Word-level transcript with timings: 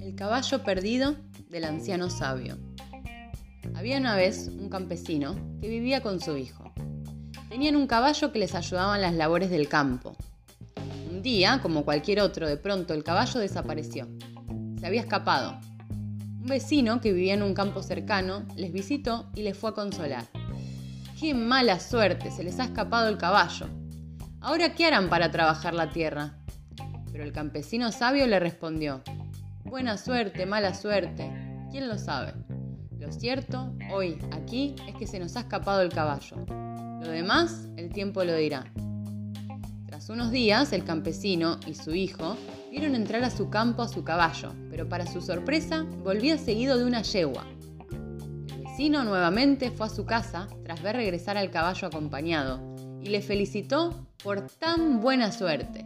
El 0.00 0.16
caballo 0.16 0.64
perdido 0.64 1.14
del 1.48 1.64
anciano 1.64 2.10
sabio. 2.10 2.58
Había 3.76 3.98
una 3.98 4.16
vez 4.16 4.48
un 4.48 4.68
campesino 4.68 5.36
que 5.60 5.68
vivía 5.68 6.02
con 6.02 6.20
su 6.20 6.36
hijo. 6.36 6.72
Tenían 7.48 7.76
un 7.76 7.86
caballo 7.86 8.32
que 8.32 8.40
les 8.40 8.56
ayudaba 8.56 8.96
en 8.96 9.02
las 9.02 9.14
labores 9.14 9.48
del 9.50 9.68
campo. 9.68 10.16
Un 11.08 11.22
día, 11.22 11.60
como 11.62 11.84
cualquier 11.84 12.20
otro, 12.20 12.48
de 12.48 12.56
pronto 12.56 12.92
el 12.92 13.04
caballo 13.04 13.38
desapareció. 13.38 14.08
Se 14.80 14.86
había 14.86 15.02
escapado. 15.02 15.60
Un 16.40 16.46
vecino 16.46 17.00
que 17.00 17.12
vivía 17.12 17.34
en 17.34 17.44
un 17.44 17.54
campo 17.54 17.80
cercano 17.80 18.44
les 18.56 18.72
visitó 18.72 19.30
y 19.36 19.42
les 19.42 19.56
fue 19.56 19.70
a 19.70 19.74
consolar. 19.74 20.24
¡Qué 21.20 21.32
mala 21.32 21.78
suerte! 21.78 22.32
Se 22.32 22.42
les 22.42 22.58
ha 22.58 22.64
escapado 22.64 23.08
el 23.08 23.18
caballo. 23.18 23.68
¿Ahora 24.44 24.74
qué 24.74 24.86
harán 24.86 25.08
para 25.08 25.30
trabajar 25.30 25.72
la 25.72 25.90
tierra? 25.90 26.34
Pero 27.12 27.22
el 27.22 27.32
campesino 27.32 27.92
sabio 27.92 28.26
le 28.26 28.40
respondió, 28.40 29.00
Buena 29.62 29.96
suerte, 29.96 30.46
mala 30.46 30.74
suerte, 30.74 31.30
¿quién 31.70 31.88
lo 31.88 31.96
sabe? 31.96 32.34
Lo 32.98 33.12
cierto, 33.12 33.72
hoy, 33.92 34.18
aquí, 34.32 34.74
es 34.88 34.96
que 34.96 35.06
se 35.06 35.20
nos 35.20 35.36
ha 35.36 35.40
escapado 35.40 35.80
el 35.80 35.90
caballo. 35.90 36.44
Lo 36.48 37.08
demás, 37.08 37.68
el 37.76 37.90
tiempo 37.90 38.24
lo 38.24 38.34
dirá. 38.34 38.64
Tras 39.86 40.10
unos 40.10 40.32
días, 40.32 40.72
el 40.72 40.82
campesino 40.82 41.60
y 41.68 41.74
su 41.74 41.94
hijo 41.94 42.36
vieron 42.68 42.96
entrar 42.96 43.22
a 43.22 43.30
su 43.30 43.48
campo 43.48 43.82
a 43.82 43.88
su 43.88 44.02
caballo, 44.02 44.54
pero 44.70 44.88
para 44.88 45.06
su 45.06 45.20
sorpresa, 45.20 45.84
volvía 46.02 46.36
seguido 46.36 46.76
de 46.78 46.84
una 46.84 47.02
yegua. 47.02 47.46
El 48.56 48.64
vecino 48.64 49.04
nuevamente 49.04 49.70
fue 49.70 49.86
a 49.86 49.90
su 49.90 50.04
casa 50.04 50.48
tras 50.64 50.82
ver 50.82 50.96
regresar 50.96 51.38
al 51.38 51.52
caballo 51.52 51.86
acompañado 51.86 52.71
y 53.02 53.08
le 53.08 53.20
felicitó 53.20 54.06
por 54.22 54.42
tan 54.42 55.00
buena 55.00 55.32
suerte. 55.32 55.84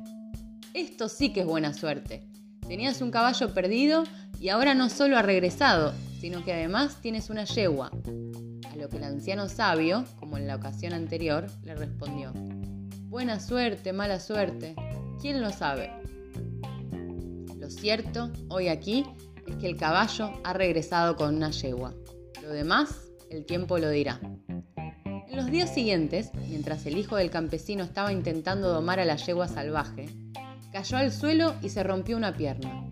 Esto 0.75 1.09
sí 1.09 1.33
que 1.33 1.41
es 1.41 1.47
buena 1.47 1.73
suerte. 1.73 2.23
Tenías 2.69 3.01
un 3.01 3.11
caballo 3.11 3.55
perdido 3.55 4.05
y 4.39 4.51
ahora 4.51 4.75
no 4.75 4.89
solo 4.89 5.17
ha 5.17 5.23
regresado, 5.23 5.95
sino 6.21 6.45
que 6.45 6.53
además 6.53 7.01
tienes 7.01 7.31
una 7.31 7.45
yegua. 7.45 7.91
A 8.71 8.77
lo 8.77 8.89
que 8.89 8.99
el 8.99 9.05
anciano 9.05 9.49
sabio, 9.49 10.05
como 10.19 10.37
en 10.37 10.47
la 10.47 10.57
ocasión 10.57 10.93
anterior, 10.93 11.47
le 11.65 11.75
respondió, 11.75 12.33
Buena 13.09 13.41
suerte, 13.41 13.93
mala 13.93 14.21
suerte, 14.21 14.75
¿quién 15.21 15.41
lo 15.41 15.51
sabe? 15.51 15.91
Lo 17.59 17.71
cierto, 17.71 18.31
hoy 18.49 18.69
aquí, 18.69 19.05
es 19.47 19.57
que 19.57 19.67
el 19.69 19.77
caballo 19.77 20.33
ha 20.45 20.53
regresado 20.53 21.17
con 21.17 21.37
una 21.37 21.51
yegua. 21.51 21.95
Lo 22.43 22.51
demás, 22.51 23.09
el 23.31 23.47
tiempo 23.47 23.79
lo 23.79 23.89
dirá. 23.89 24.21
En 25.29 25.37
los 25.37 25.51
días 25.51 25.75
siguientes, 25.75 26.31
mientras 26.49 26.87
el 26.87 26.97
hijo 26.97 27.17
del 27.17 27.31
campesino 27.31 27.83
estaba 27.85 28.13
intentando 28.13 28.73
domar 28.73 29.01
a 29.01 29.05
la 29.05 29.17
yegua 29.17 29.49
salvaje, 29.49 30.09
cayó 30.73 30.97
al 30.99 31.13
suelo 31.13 31.55
y 31.63 31.69
se 31.69 31.83
rompió 31.83 32.17
una 32.17 32.37
pierna. 32.37 32.89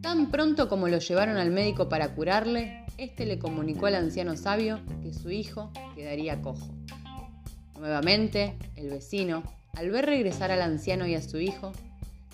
Tan 0.00 0.30
pronto 0.30 0.68
como 0.68 0.88
lo 0.88 0.98
llevaron 0.98 1.36
al 1.36 1.50
médico 1.50 1.88
para 1.88 2.14
curarle, 2.14 2.84
éste 2.96 3.26
le 3.26 3.38
comunicó 3.38 3.86
al 3.86 3.96
anciano 3.96 4.36
sabio 4.36 4.80
que 5.02 5.12
su 5.12 5.30
hijo 5.30 5.70
quedaría 5.94 6.40
cojo. 6.40 6.74
Nuevamente, 7.78 8.56
el 8.76 8.88
vecino, 8.88 9.42
al 9.74 9.90
ver 9.90 10.06
regresar 10.06 10.50
al 10.52 10.62
anciano 10.62 11.06
y 11.06 11.14
a 11.14 11.22
su 11.22 11.38
hijo, 11.38 11.72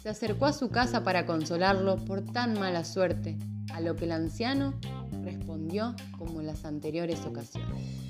se 0.03 0.09
acercó 0.09 0.47
a 0.47 0.53
su 0.53 0.71
casa 0.71 1.03
para 1.03 1.27
consolarlo 1.27 1.97
por 1.97 2.25
tan 2.25 2.59
mala 2.59 2.85
suerte, 2.85 3.37
a 3.75 3.81
lo 3.81 3.97
que 3.97 4.05
el 4.05 4.13
anciano 4.13 4.79
respondió 5.25 5.95
como 6.17 6.41
en 6.41 6.47
las 6.47 6.65
anteriores 6.65 7.21
ocasiones. 7.27 8.08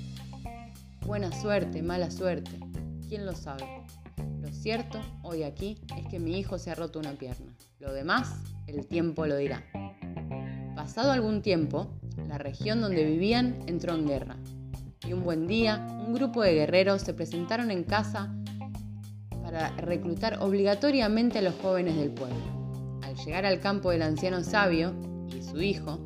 Buena 1.05 1.31
suerte, 1.31 1.81
mala 1.81 2.11
suerte, 2.11 2.51
¿quién 3.07 3.25
lo 3.25 3.33
sabe? 3.33 3.65
Lo 4.41 4.49
cierto, 4.49 4.99
hoy 5.23 5.43
aquí, 5.43 5.77
es 5.97 6.07
que 6.07 6.19
mi 6.19 6.37
hijo 6.37 6.57
se 6.57 6.71
ha 6.71 6.75
roto 6.75 6.99
una 6.99 7.13
pierna. 7.13 7.53
Lo 7.79 7.93
demás, 7.93 8.41
el 8.67 8.85
tiempo 8.85 9.25
lo 9.25 9.37
dirá. 9.37 9.63
Pasado 10.75 11.11
algún 11.11 11.41
tiempo, 11.41 11.99
la 12.27 12.37
región 12.37 12.81
donde 12.81 13.03
vivían 13.05 13.59
entró 13.67 13.95
en 13.95 14.07
guerra. 14.07 14.37
Y 15.07 15.13
un 15.13 15.23
buen 15.23 15.47
día, 15.47 15.87
un 16.05 16.13
grupo 16.13 16.43
de 16.43 16.53
guerreros 16.53 17.01
se 17.01 17.13
presentaron 17.13 17.71
en 17.71 17.83
casa 17.83 18.33
para 19.41 19.69
reclutar 19.77 20.37
obligatoriamente 20.41 21.39
a 21.39 21.41
los 21.41 21.55
jóvenes 21.55 21.95
del 21.95 22.11
pueblo. 22.11 22.99
Al 23.01 23.15
llegar 23.15 23.45
al 23.45 23.59
campo 23.59 23.89
del 23.89 24.03
anciano 24.03 24.43
sabio 24.43 24.93
y 25.35 25.41
su 25.41 25.59
hijo, 25.61 25.99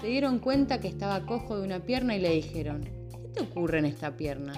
se 0.00 0.08
dieron 0.08 0.38
cuenta 0.38 0.80
que 0.80 0.88
estaba 0.88 1.24
cojo 1.24 1.58
de 1.58 1.64
una 1.64 1.80
pierna 1.80 2.14
y 2.16 2.20
le 2.20 2.30
dijeron, 2.30 2.82
¿qué 2.82 2.99
te 3.32 3.40
ocurre 3.40 3.78
en 3.78 3.86
esta 3.86 4.16
pierna? 4.16 4.52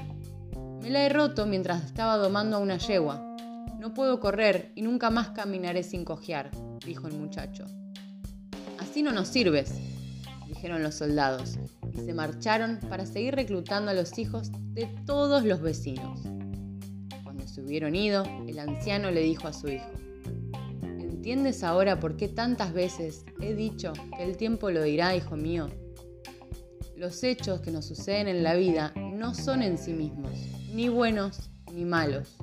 Me 0.83 0.91
la 0.91 1.05
he 1.05 1.09
roto 1.09 1.47
mientras 1.47 1.85
estaba 1.85 2.17
domando 2.17 2.57
a 2.57 2.61
una 2.61 2.79
yegua. 2.79 3.37
No 3.79 3.95
puedo 3.95 4.21
correr 4.21 4.73
y 4.75 4.83
nunca 4.83 5.11
más 5.11 5.31
caminaré 5.31 5.83
sin 5.83 6.05
cojear, 6.05 6.51
dijo 6.85 7.07
el 7.07 7.15
muchacho. 7.15 7.67
Así 8.79 9.03
no 9.03 9.13
nos 9.13 9.29
sirves, 9.29 9.75
dijeron 10.47 10.83
los 10.83 10.97
soldados, 10.97 11.59
y 11.93 11.99
se 11.99 12.15
marcharon 12.15 12.79
para 12.89 13.07
seguir 13.07 13.35
reclutando 13.35 13.91
a 13.91 13.95
los 13.95 14.19
hijos 14.19 14.51
de 14.75 14.87
todos 15.07 15.45
los 15.45 15.61
vecinos. 15.61 16.21
Cuando 17.23 17.47
se 17.47 17.63
hubieron 17.63 17.95
ido, 17.95 18.25
el 18.47 18.59
anciano 18.59 19.11
le 19.11 19.21
dijo 19.21 19.49
a 19.49 19.53
su 19.53 19.69
hijo, 19.69 19.91
¿Entiendes 20.83 21.63
ahora 21.63 22.01
por 22.01 22.17
qué 22.17 22.27
tantas 22.27 22.73
veces 22.73 23.25
he 23.41 23.55
dicho 23.55 23.93
que 24.17 24.25
el 24.25 24.37
tiempo 24.37 24.73
lo 24.73 24.83
dirá, 24.83 25.15
hijo 25.15 25.37
mío? 25.37 25.69
Los 26.97 27.25
hechos 27.25 27.61
que 27.61 27.71
nos 27.71 27.87
suceden 27.87 28.29
en 28.29 28.43
la 28.43 28.55
vida 28.55 28.93
no 28.97 29.35
son 29.35 29.63
en 29.63 29.79
sí 29.79 29.93
mismos, 29.93 30.33
ni 30.73 30.89
buenos 30.89 31.51
ni 31.73 31.85
malos. 31.85 32.37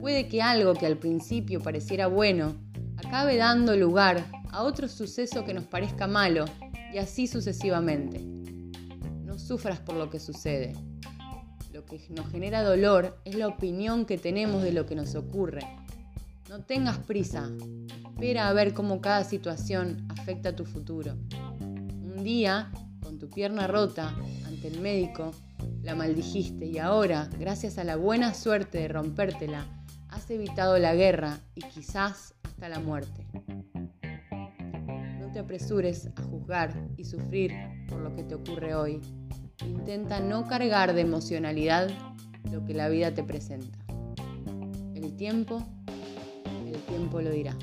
Puede 0.00 0.28
que 0.28 0.42
algo 0.42 0.74
que 0.74 0.86
al 0.86 0.96
principio 0.96 1.60
pareciera 1.60 2.06
bueno 2.06 2.54
acabe 2.96 3.36
dando 3.36 3.76
lugar 3.76 4.24
a 4.50 4.62
otro 4.62 4.88
suceso 4.88 5.44
que 5.44 5.54
nos 5.54 5.64
parezca 5.64 6.06
malo 6.06 6.44
y 6.92 6.98
así 6.98 7.26
sucesivamente. 7.26 8.20
No 9.24 9.38
sufras 9.38 9.80
por 9.80 9.96
lo 9.96 10.08
que 10.10 10.20
sucede. 10.20 10.74
Lo 11.72 11.84
que 11.84 12.00
nos 12.10 12.30
genera 12.30 12.62
dolor 12.62 13.18
es 13.24 13.34
la 13.34 13.48
opinión 13.48 14.04
que 14.04 14.18
tenemos 14.18 14.62
de 14.62 14.72
lo 14.72 14.86
que 14.86 14.94
nos 14.94 15.14
ocurre. 15.14 15.62
No 16.48 16.60
tengas 16.60 16.98
prisa. 16.98 17.50
Espera 18.12 18.48
a 18.48 18.52
ver 18.52 18.74
cómo 18.74 19.00
cada 19.00 19.24
situación 19.24 20.06
afecta 20.10 20.50
a 20.50 20.56
tu 20.56 20.64
futuro. 20.64 21.16
Un 21.60 22.22
día, 22.24 22.70
con 23.02 23.18
tu 23.18 23.28
pierna 23.28 23.66
rota 23.66 24.14
ante 24.46 24.68
el 24.68 24.80
médico, 24.80 25.32
la 25.82 25.94
maldijiste 25.94 26.66
y 26.66 26.78
ahora, 26.78 27.28
gracias 27.38 27.78
a 27.78 27.84
la 27.84 27.96
buena 27.96 28.34
suerte 28.34 28.78
de 28.78 28.88
rompértela, 28.88 29.66
has 30.08 30.30
evitado 30.30 30.78
la 30.78 30.94
guerra 30.94 31.40
y 31.54 31.62
quizás 31.62 32.34
hasta 32.42 32.68
la 32.68 32.78
muerte. 32.78 33.26
No 35.18 35.30
te 35.32 35.40
apresures 35.40 36.08
a 36.16 36.22
juzgar 36.22 36.88
y 36.96 37.04
sufrir 37.04 37.52
por 37.88 38.00
lo 38.00 38.14
que 38.14 38.22
te 38.22 38.34
ocurre 38.34 38.74
hoy. 38.74 39.00
Intenta 39.66 40.20
no 40.20 40.46
cargar 40.46 40.94
de 40.94 41.00
emocionalidad 41.00 41.90
lo 42.50 42.64
que 42.64 42.74
la 42.74 42.88
vida 42.88 43.14
te 43.14 43.22
presenta. 43.22 43.78
El 44.94 45.16
tiempo, 45.16 45.62
el 46.66 46.80
tiempo 46.82 47.20
lo 47.20 47.30
dirá. 47.30 47.56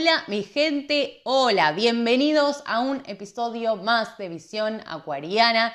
Hola 0.00 0.22
mi 0.28 0.44
gente, 0.44 1.20
hola, 1.24 1.72
bienvenidos 1.72 2.62
a 2.66 2.78
un 2.78 3.02
episodio 3.06 3.74
más 3.74 4.16
de 4.16 4.28
Visión 4.28 4.80
Acuariana. 4.86 5.74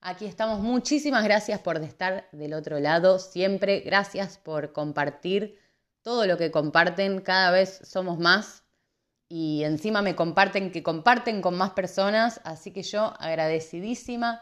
Aquí 0.00 0.26
estamos, 0.26 0.60
muchísimas 0.60 1.24
gracias 1.24 1.58
por 1.58 1.76
estar 1.82 2.28
del 2.30 2.54
otro 2.54 2.78
lado, 2.78 3.18
siempre. 3.18 3.80
Gracias 3.80 4.38
por 4.38 4.72
compartir 4.72 5.58
todo 6.02 6.24
lo 6.24 6.38
que 6.38 6.52
comparten, 6.52 7.20
cada 7.20 7.50
vez 7.50 7.80
somos 7.82 8.20
más 8.20 8.62
y 9.28 9.64
encima 9.64 10.02
me 10.02 10.14
comparten 10.14 10.70
que 10.70 10.84
comparten 10.84 11.42
con 11.42 11.56
más 11.56 11.70
personas, 11.70 12.40
así 12.44 12.70
que 12.70 12.84
yo 12.84 13.12
agradecidísima. 13.18 14.40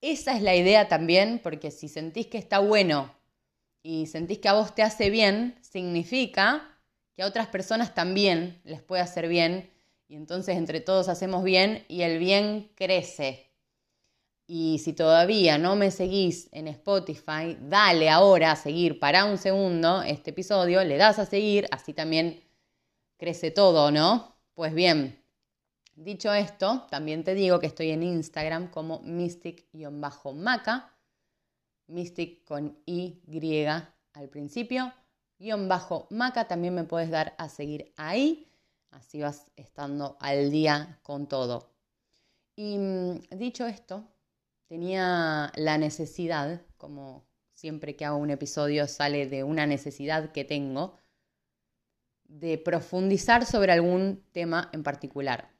Esa 0.00 0.36
es 0.36 0.42
la 0.42 0.54
idea 0.54 0.86
también, 0.86 1.40
porque 1.42 1.72
si 1.72 1.88
sentís 1.88 2.28
que 2.28 2.38
está 2.38 2.60
bueno 2.60 3.12
y 3.82 4.06
sentís 4.06 4.38
que 4.38 4.48
a 4.48 4.52
vos 4.52 4.72
te 4.72 4.84
hace 4.84 5.10
bien, 5.10 5.58
significa 5.62 6.71
que 7.14 7.22
a 7.22 7.26
otras 7.26 7.48
personas 7.48 7.94
también 7.94 8.60
les 8.64 8.82
puede 8.82 9.02
hacer 9.02 9.28
bien 9.28 9.70
y 10.08 10.16
entonces 10.16 10.56
entre 10.56 10.80
todos 10.80 11.08
hacemos 11.08 11.44
bien 11.44 11.84
y 11.88 12.02
el 12.02 12.18
bien 12.18 12.70
crece. 12.74 13.50
Y 14.46 14.80
si 14.80 14.92
todavía 14.92 15.56
no 15.56 15.76
me 15.76 15.90
seguís 15.90 16.48
en 16.52 16.68
Spotify, 16.68 17.56
dale 17.60 18.10
ahora 18.10 18.52
a 18.52 18.56
seguir 18.56 18.98
para 18.98 19.24
un 19.24 19.38
segundo 19.38 20.02
este 20.02 20.30
episodio, 20.30 20.84
le 20.84 20.98
das 20.98 21.18
a 21.18 21.24
seguir, 21.24 21.66
así 21.70 21.94
también 21.94 22.42
crece 23.16 23.50
todo, 23.50 23.90
¿no? 23.90 24.36
Pues 24.54 24.74
bien, 24.74 25.24
dicho 25.94 26.34
esto, 26.34 26.86
también 26.90 27.24
te 27.24 27.34
digo 27.34 27.60
que 27.60 27.66
estoy 27.68 27.90
en 27.90 28.02
Instagram 28.02 28.70
como 28.70 29.00
mystic-maca, 29.00 30.90
mystic 31.86 32.44
con 32.44 32.76
Y 32.84 33.22
al 34.12 34.28
principio, 34.28 34.92
guion 35.42 35.68
bajo 35.68 36.06
maca, 36.10 36.46
también 36.46 36.72
me 36.74 36.84
puedes 36.84 37.10
dar 37.10 37.34
a 37.36 37.48
seguir 37.48 37.92
ahí, 37.96 38.48
así 38.92 39.20
vas 39.20 39.50
estando 39.56 40.16
al 40.20 40.52
día 40.52 41.00
con 41.02 41.26
todo. 41.26 41.74
Y 42.54 42.78
mm, 42.78 43.22
dicho 43.32 43.66
esto, 43.66 44.04
tenía 44.68 45.50
la 45.56 45.78
necesidad, 45.78 46.62
como 46.76 47.26
siempre 47.54 47.96
que 47.96 48.04
hago 48.04 48.18
un 48.18 48.30
episodio 48.30 48.86
sale 48.86 49.26
de 49.26 49.42
una 49.42 49.66
necesidad 49.66 50.30
que 50.30 50.44
tengo, 50.44 50.96
de 52.24 52.56
profundizar 52.56 53.44
sobre 53.44 53.72
algún 53.72 54.24
tema 54.30 54.70
en 54.72 54.84
particular. 54.84 55.50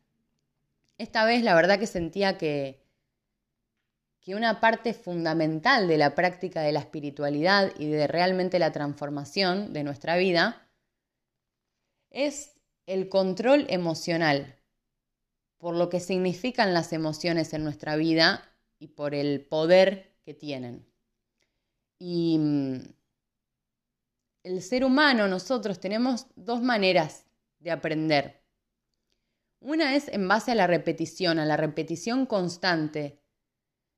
Esta 0.97 1.25
vez 1.25 1.43
la 1.43 1.57
verdad 1.57 1.81
que 1.81 1.89
sentía 1.89 2.39
que, 2.39 2.82
que 4.23 4.37
una 4.37 4.61
parte 4.61 4.95
fundamental 4.95 5.89
de 5.89 5.99
la 5.99 6.15
práctica 6.15 6.63
de 6.63 6.73
la 6.73 6.79
espiritualidad 6.79 7.73
y 7.77 7.89
de 7.89 8.07
realmente 8.07 8.61
la 8.61 8.71
transformación 8.71 9.73
de 9.73 9.83
nuestra 9.83 10.17
vida 10.17 10.69
es 12.11 12.61
el 12.87 13.09
control 13.09 13.67
emocional, 13.69 14.57
por 15.59 15.75
lo 15.75 15.89
que 15.89 15.99
significan 15.99 16.73
las 16.73 16.93
emociones 16.93 17.53
en 17.53 17.65
nuestra 17.65 17.97
vida 17.97 18.49
y 18.79 18.89
por 18.89 19.15
el 19.15 19.45
poder 19.45 20.17
que 20.25 20.35
tienen. 20.35 20.87
Y 21.99 22.39
mm, 22.39 22.81
el 24.45 24.63
ser 24.63 24.85
humano, 24.85 25.27
nosotros 25.27 25.81
tenemos 25.81 26.27
dos 26.37 26.63
maneras 26.63 27.27
de 27.59 27.73
aprender. 27.73 28.45
Una 29.61 29.97
es 29.97 30.09
en 30.09 30.29
base 30.29 30.53
a 30.53 30.57
la 30.57 30.67
repetición, 30.67 31.39
a 31.39 31.47
la 31.47 31.57
repetición 31.57 32.27
constante 32.27 33.22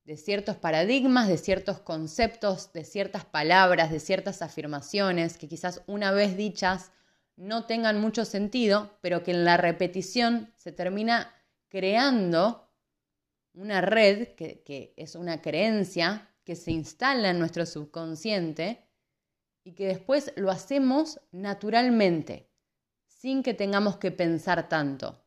de 0.05 0.17
ciertos 0.19 0.57
paradigmas, 0.57 1.29
de 1.29 1.39
ciertos 1.39 1.81
conceptos, 1.81 2.73
de 2.73 2.85
ciertas 2.85 3.25
palabras, 3.25 3.91
de 3.91 4.01
ciertas 4.01 4.43
afirmaciones 4.43 5.39
que 5.39 5.49
quizás 5.49 5.83
una 5.87 6.13
vez 6.13 6.37
dichas 6.37 6.93
no 7.37 7.65
tengan 7.65 8.01
mucho 8.01 8.25
sentido, 8.25 8.97
pero 9.01 9.23
que 9.23 9.33
en 9.33 9.45
la 9.45 9.57
repetición 9.57 10.53
se 10.57 10.73
termina 10.73 11.35
creando 11.69 12.71
una 13.55 13.81
red 13.81 14.35
que, 14.35 14.63
que 14.63 14.93
es 14.97 15.15
una 15.15 15.41
creencia 15.41 16.31
que 16.45 16.55
se 16.55 16.71
instala 16.71 17.31
en 17.31 17.39
nuestro 17.39 17.65
subconsciente 17.65 18.87
y 19.65 19.73
que 19.73 19.87
después 19.87 20.33
lo 20.37 20.51
hacemos 20.51 21.21
naturalmente, 21.33 22.51
sin 23.07 23.43
que 23.43 23.55
tengamos 23.55 23.97
que 23.97 24.11
pensar 24.11 24.69
tanto. 24.69 25.25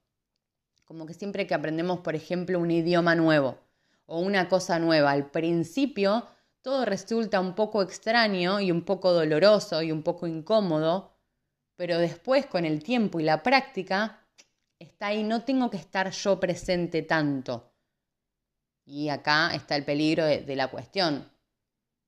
Como 0.85 1.07
que 1.07 1.15
siempre 1.15 1.47
que 1.47 1.56
aprendemos, 1.56 2.00
por 2.00 2.15
ejemplo, 2.15 2.59
un 2.59 2.69
idioma 2.69 3.15
nuevo 3.15 3.66
o 4.07 4.19
una 4.19 4.50
cosa 4.50 4.80
nueva, 4.80 5.12
al 5.12 5.30
principio 5.30 6.27
todo 6.62 6.83
resulta 6.83 7.39
un 7.39 7.56
poco 7.56 7.81
extraño 7.81 8.59
y 8.59 8.71
un 8.71 8.83
poco 8.83 9.13
doloroso 9.13 9.81
y 9.81 9.92
un 9.92 10.04
poco 10.04 10.27
incómodo, 10.27 11.13
pero 11.77 11.98
después 11.98 12.45
con 12.45 12.65
el 12.65 12.83
tiempo 12.83 13.19
y 13.19 13.24
la 13.24 13.44
práctica 13.44 14.27
está 14.80 15.07
ahí, 15.07 15.24
no 15.24 15.44
tengo 15.44 15.69
que 15.69 15.77
estar 15.77 16.09
yo 16.12 16.39
presente 16.39 17.04
tanto. 17.04 17.74
Y 18.86 19.09
acá 19.09 19.54
está 19.54 19.75
el 19.75 19.86
peligro 19.86 20.25
de, 20.25 20.56
la 20.56 20.69
cuestión, 20.69 21.31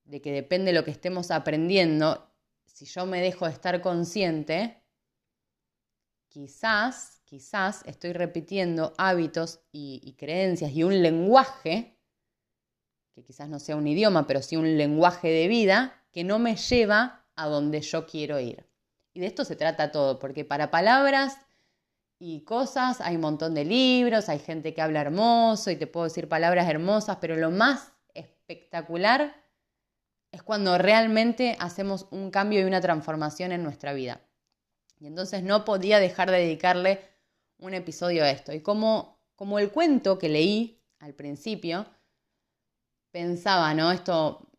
de 0.03 0.21
que 0.21 0.31
depende 0.31 0.71
de 0.71 0.77
lo 0.79 0.85
que 0.85 0.91
estemos 0.91 1.31
aprendiendo, 1.31 2.29
si 2.65 2.85
yo 2.85 3.05
me 3.05 3.21
dejo 3.21 3.45
de 3.45 3.51
estar 3.51 3.81
consciente, 3.81 4.81
quizás, 6.29 7.18
quizás 7.29 7.83
estoy 7.85 8.13
repitiendo 8.13 8.93
hábitos 8.97 9.59
y, 9.71 10.15
creencias 10.17 10.71
y 10.71 10.83
un 10.83 11.03
lenguaje, 11.03 11.95
que 13.13 13.23
quizás 13.23 13.47
no 13.47 13.59
sea 13.59 13.75
un 13.75 13.85
idioma, 13.85 14.25
pero 14.25 14.41
sí 14.41 14.57
un 14.57 14.77
lenguaje 14.77 15.27
de 15.27 15.47
vida, 15.47 16.01
que 16.11 16.23
no 16.23 16.39
me 16.39 16.55
lleva 16.55 17.27
a 17.35 17.45
donde 17.47 17.81
yo 17.81 18.07
quiero 18.07 18.39
ir. 18.39 18.65
Y 19.13 19.19
de 19.19 19.27
esto 19.27 19.45
se 19.45 19.55
trata 19.55 19.91
todo, 19.91 20.17
porque 20.17 20.43
para 20.43 20.71
palabras 20.71 21.37
y 22.17 22.41
cosas, 22.45 22.99
hay 22.99 23.15
un 23.15 23.21
montón 23.21 23.53
de 23.53 23.63
libros, 23.63 24.27
hay 24.27 24.39
gente 24.39 24.73
que 24.73 24.81
habla 24.81 25.01
hermoso 25.01 25.69
y 25.69 25.75
te 25.75 25.85
puedo 25.85 26.05
decir 26.05 26.27
palabras 26.27 26.67
hermosas, 26.67 27.17
pero 27.21 27.37
lo 27.37 27.51
más 27.51 27.93
espectacular 28.15 29.35
es 30.31 30.41
cuando 30.41 30.79
realmente 30.79 31.55
hacemos 31.59 32.07
un 32.09 32.31
cambio 32.31 32.61
y 32.61 32.63
una 32.63 32.81
transformación 32.81 33.51
en 33.51 33.61
nuestra 33.61 33.93
vida. 33.93 34.19
Y 34.99 35.05
entonces 35.05 35.43
no 35.43 35.63
podía 35.63 35.99
dejar 35.99 36.31
de 36.31 36.39
dedicarle 36.39 37.18
un 37.59 37.73
episodio 37.73 38.23
a 38.23 38.29
esto. 38.29 38.53
Y 38.53 38.61
como, 38.61 39.19
como 39.35 39.59
el 39.59 39.71
cuento 39.71 40.17
que 40.17 40.29
leí 40.29 40.81
al 40.99 41.13
principio, 41.13 41.85
pensaba, 43.11 43.73
¿no? 43.73 43.91
Esto, 43.91 44.51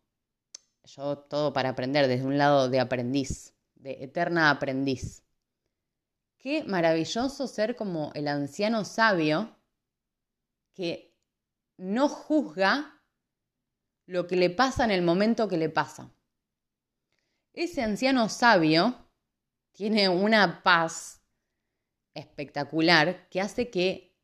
yo 0.85 1.17
todo 1.17 1.53
para 1.53 1.69
aprender 1.69 2.07
desde 2.07 2.25
un 2.25 2.37
lado 2.37 2.69
de 2.69 2.79
aprendiz, 2.79 3.53
de 3.75 4.03
eterna 4.03 4.49
aprendiz. 4.49 5.23
Qué 6.37 6.63
maravilloso 6.63 7.47
ser 7.47 7.75
como 7.75 8.11
el 8.15 8.27
anciano 8.27 8.83
sabio 8.83 9.55
que 10.73 11.15
no 11.77 12.09
juzga 12.09 13.01
lo 14.05 14.27
que 14.27 14.35
le 14.35 14.49
pasa 14.49 14.83
en 14.83 14.91
el 14.91 15.03
momento 15.03 15.47
que 15.47 15.57
le 15.57 15.69
pasa. 15.69 16.11
Ese 17.53 17.81
anciano 17.81 18.29
sabio 18.29 19.07
tiene 19.71 20.09
una 20.09 20.63
paz 20.63 21.20
espectacular 22.13 23.27
que 23.29 23.41
hace 23.41 23.69
que, 23.69 24.15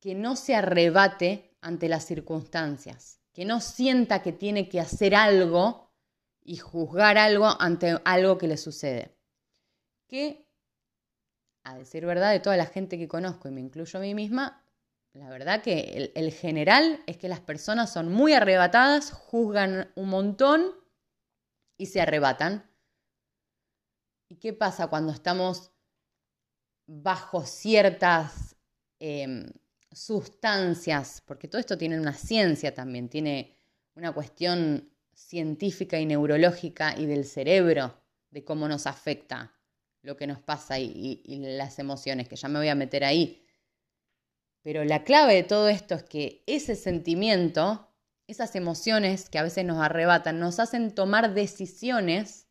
que 0.00 0.14
no 0.14 0.36
se 0.36 0.54
arrebate 0.54 1.56
ante 1.60 1.88
las 1.88 2.04
circunstancias, 2.04 3.20
que 3.32 3.44
no 3.44 3.60
sienta 3.60 4.22
que 4.22 4.32
tiene 4.32 4.68
que 4.68 4.80
hacer 4.80 5.14
algo 5.14 5.92
y 6.42 6.56
juzgar 6.56 7.18
algo 7.18 7.48
ante 7.60 8.00
algo 8.04 8.38
que 8.38 8.48
le 8.48 8.56
sucede. 8.56 9.16
Que 10.06 10.46
a 11.66 11.76
decir 11.76 12.06
verdad, 12.06 12.30
de 12.30 12.38
toda 12.38 12.56
la 12.56 12.66
gente 12.66 12.96
que 12.96 13.08
conozco, 13.08 13.48
y 13.48 13.50
me 13.50 13.60
incluyo 13.60 13.98
a 13.98 14.02
mí 14.02 14.14
misma, 14.14 14.64
la 15.14 15.28
verdad 15.28 15.62
que 15.62 16.12
el, 16.14 16.32
general 16.32 17.02
es 17.06 17.16
que 17.16 17.28
las 17.28 17.40
personas 17.40 17.92
son 17.92 18.12
muy 18.12 18.34
arrebatadas, 18.34 19.10
juzgan 19.10 19.90
un 19.96 20.08
montón 20.08 20.72
y 21.76 21.86
se 21.86 22.00
arrebatan. 22.00 22.70
¿Y 24.28 24.36
qué 24.36 24.52
pasa 24.52 24.86
cuando 24.86 25.12
estamos 25.12 25.72
bajo 26.86 27.44
ciertas 27.44 28.56
em, 28.98 29.46
sustancias? 29.92 31.22
Porque 31.24 31.48
todo 31.48 31.60
esto 31.60 31.76
tiene 31.78 31.98
una 31.98 32.14
ciencia 32.14 32.74
también, 32.74 33.08
tiene 33.08 33.56
una 33.94 34.12
cuestión 34.12 34.90
científica 35.12 35.98
y 35.98 36.06
neurológica 36.06 36.94
y 36.98 37.06
del 37.06 37.24
cerebro, 37.24 37.94
de 38.30 38.44
cómo 38.44 38.68
nos 38.68 38.86
afecta 38.86 39.54
lo 40.02 40.16
que 40.16 40.26
nos 40.26 40.40
pasa 40.40 40.78
y, 40.78 41.22
las 41.26 41.78
emociones, 41.78 42.28
que 42.28 42.36
ya 42.36 42.48
me 42.48 42.58
voy 42.58 42.68
a 42.68 42.74
meter 42.74 43.04
ahí. 43.04 43.44
Pero 44.62 44.84
la 44.84 45.04
clave 45.04 45.34
de 45.34 45.42
todo 45.42 45.68
esto 45.68 45.94
es 45.94 46.04
que 46.04 46.42
ese 46.46 46.76
sentimiento, 46.76 47.92
esas 48.26 48.54
emociones 48.54 49.28
que 49.28 49.38
a 49.38 49.42
veces 49.42 49.64
nos 49.64 49.78
arrebatan, 49.78 50.38
nos 50.38 50.60
hacen 50.60 50.94
tomar 50.94 51.34
decisiones 51.34 52.46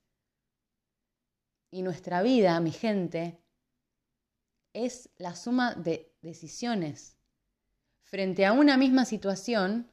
y 1.71 1.81
nuestra 1.81 2.21
vida, 2.21 2.59
mi 2.59 2.71
gente, 2.71 3.39
es 4.75 5.09
la 5.17 5.35
suma 5.35 5.73
de 5.73 6.13
decisiones. 6.21 7.17
Frente 8.03 8.45
a 8.45 8.51
una 8.51 8.77
misma 8.77 9.05
situación, 9.05 9.89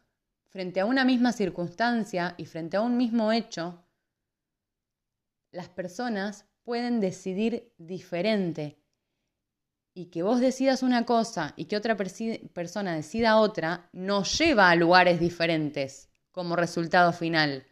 frente 0.49 0.81
a 0.81 0.87
una 0.87 1.05
misma 1.05 1.33
circunstancia 1.33 2.35
y 2.37 2.47
frente 2.47 2.77
a 2.77 2.83
un 2.83 2.97
mismo 2.97 3.33
hecho, 3.33 3.85
las 5.53 5.69
personas 5.69 6.47
pueden 6.65 7.01
decidir 7.01 7.73
diferente. 7.79 8.79
Y 9.95 10.07
que 10.07 10.23
vos 10.23 10.41
decidas 10.41 10.83
una 10.83 11.05
cosa 11.07 11.53
y 11.57 11.67
que 11.67 11.77
otra 11.77 11.97
persona 11.97 12.95
decida 12.95 13.37
otra, 13.37 13.89
nos 13.93 14.39
lleva 14.39 14.71
a 14.71 14.77
lugares 14.77 15.21
diferentes 15.21 16.11
como 16.33 16.57
resultado 16.57 17.13
final. 17.13 17.67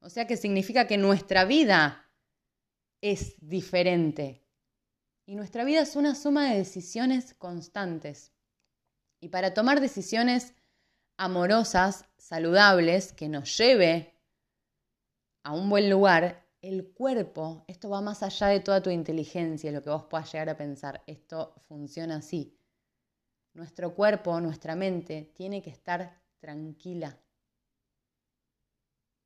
O 0.00 0.10
sea 0.10 0.26
que 0.26 0.36
significa 0.36 0.86
que 0.86 0.98
nuestra 0.98 1.44
vida 1.44 2.10
es 3.00 3.36
diferente. 3.40 4.43
Y 5.26 5.36
nuestra 5.36 5.64
vida 5.64 5.80
es 5.80 5.96
una 5.96 6.14
suma 6.14 6.50
de 6.50 6.58
decisiones 6.58 7.34
constantes. 7.34 8.32
Y 9.20 9.28
para 9.28 9.54
tomar 9.54 9.80
decisiones 9.80 10.54
amorosas, 11.16 12.04
saludables, 12.18 13.12
que 13.12 13.28
nos 13.28 13.56
lleve 13.56 14.20
a 15.42 15.52
un 15.52 15.70
buen 15.70 15.88
lugar, 15.88 16.44
el 16.60 16.92
cuerpo, 16.92 17.64
esto 17.68 17.90
va 17.90 18.00
más 18.00 18.22
allá 18.22 18.48
de 18.48 18.60
toda 18.60 18.82
tu 18.82 18.90
inteligencia, 18.90 19.72
lo 19.72 19.82
que 19.82 19.90
vos 19.90 20.04
puedas 20.04 20.32
llegar 20.32 20.48
a 20.48 20.56
pensar, 20.56 21.02
esto 21.06 21.54
funciona 21.68 22.16
así. 22.16 22.58
Nuestro 23.52 23.94
cuerpo, 23.94 24.40
nuestra 24.40 24.74
mente, 24.74 25.32
tiene 25.34 25.62
que 25.62 25.70
estar 25.70 26.20
tranquila. 26.38 27.18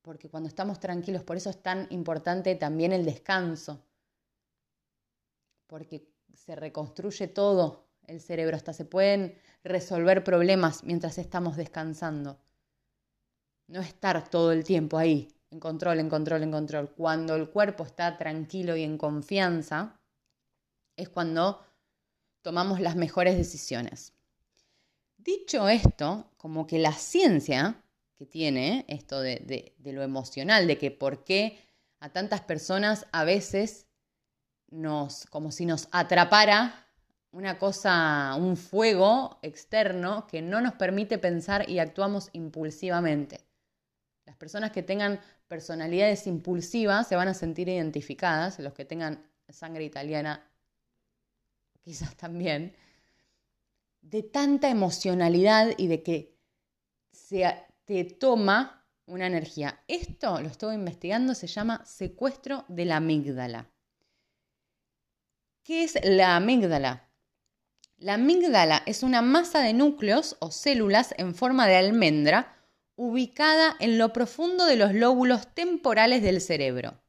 Porque 0.03 0.29
cuando 0.29 0.49
estamos 0.49 0.81
tranquilos, 0.81 1.23
por 1.23 1.37
eso 1.37 1.51
es 1.51 1.63
tan 1.63 1.87
importante 1.91 2.55
también 2.57 2.93
el 2.93 3.05
descanso. 3.05 3.88
Porque 5.69 6.09
se 6.35 6.57
reconstruye 6.57 7.29
todo 7.29 7.87
el 8.09 8.21
cerebro, 8.21 8.57
hasta 8.57 8.73
se 8.73 8.85
pueden 8.85 9.39
resolver 9.63 10.25
problemas 10.25 10.83
mientras 10.83 11.19
estamos 11.19 11.57
descansando. 11.57 12.41
No 13.69 13.81
estar 13.81 14.29
todo 14.29 14.51
el 14.51 14.65
tiempo 14.65 14.99
ahí, 14.99 15.29
en 15.51 15.61
control, 15.61 16.01
en 16.01 16.09
control, 16.09 16.43
en 16.43 16.51
control. 16.51 16.91
Cuando 16.91 17.37
el 17.37 17.51
cuerpo 17.51 17.85
está 17.85 18.19
tranquilo 18.19 18.77
y 18.77 18.83
en 18.83 18.99
confianza, 18.99 20.01
es 20.97 21.09
cuando 21.09 21.65
tomamos 22.43 22.81
las 22.81 22.97
mejores 22.97 23.37
decisiones. 23.37 24.15
Dicho 25.19 25.69
esto, 25.69 26.31
como 26.37 26.67
que 26.67 26.79
la 26.79 26.93
ciencia 26.93 27.83
que 28.17 28.25
tiene 28.25 28.85
esto 28.89 29.21
de, 29.21 29.75
lo 29.85 30.03
emocional, 30.03 30.67
de 30.67 30.79
que 30.79 30.91
por 30.91 31.25
qué 31.25 31.59
a 32.01 32.11
tantas 32.11 32.41
personas 32.41 33.07
a 33.13 33.25
veces 33.25 33.88
nos, 34.71 35.27
como 35.27 35.51
si 35.51 35.67
nos 35.67 35.89
atrapara 35.93 36.87
una 37.31 37.59
cosa, 37.59 38.35
un 38.39 38.57
fuego 38.57 39.39
externo 39.43 40.27
que 40.27 40.43
no 40.43 40.61
nos 40.61 40.75
permite 40.75 41.19
pensar 41.19 41.69
y 41.69 41.79
actuamos 41.79 42.31
impulsivamente. 42.33 43.41
Las 44.25 44.37
personas 44.37 44.73
que 44.73 44.83
tengan 44.83 45.21
personalidades 45.47 46.27
impulsivas 46.27 47.07
se 47.07 47.17
van 47.17 47.29
a 47.29 47.35
sentir 47.35 47.69
identificadas, 47.69 48.59
los 48.59 48.75
que 48.75 48.85
tengan 48.85 49.27
sangre 49.49 49.85
italiana 49.85 50.45
quizás 51.81 52.15
también, 52.17 52.75
de 54.03 54.23
tanta 54.23 54.69
emocionalidad 54.69 55.71
y 55.79 55.87
de 55.87 56.03
que 56.03 56.39
se 57.13 57.51
te 57.85 58.05
toma 58.05 58.87
una 59.07 59.27
energía. 59.27 59.83
Esto, 59.89 60.41
lo 60.41 60.49
estoy 60.49 60.75
investigando, 60.75 61.35
se 61.35 61.47
llama 61.47 61.85
secuestro 61.87 62.65
de 62.69 62.85
la 62.85 62.97
amígdala. 62.97 63.71
¿Qué 65.69 65.85
es 65.85 65.99
la 66.03 66.35
amígdala? 66.35 67.11
La 67.99 68.15
amígdala 68.15 68.83
es 68.87 69.03
una 69.03 69.21
masa 69.21 69.61
de 69.61 69.75
núcleos 69.75 70.39
o 70.41 70.51
células 70.51 71.15
en 71.19 71.35
forma 71.35 71.67
de 71.67 71.77
almendra 71.77 72.57
ubicada 72.97 73.77
en 73.79 73.99
lo 73.99 74.15
profundo 74.15 74.65
de 74.65 74.77
los 74.77 74.95
lóbulos 74.95 75.53
temporales 75.53 76.23
del 76.23 76.41
cerebro. 76.41 77.03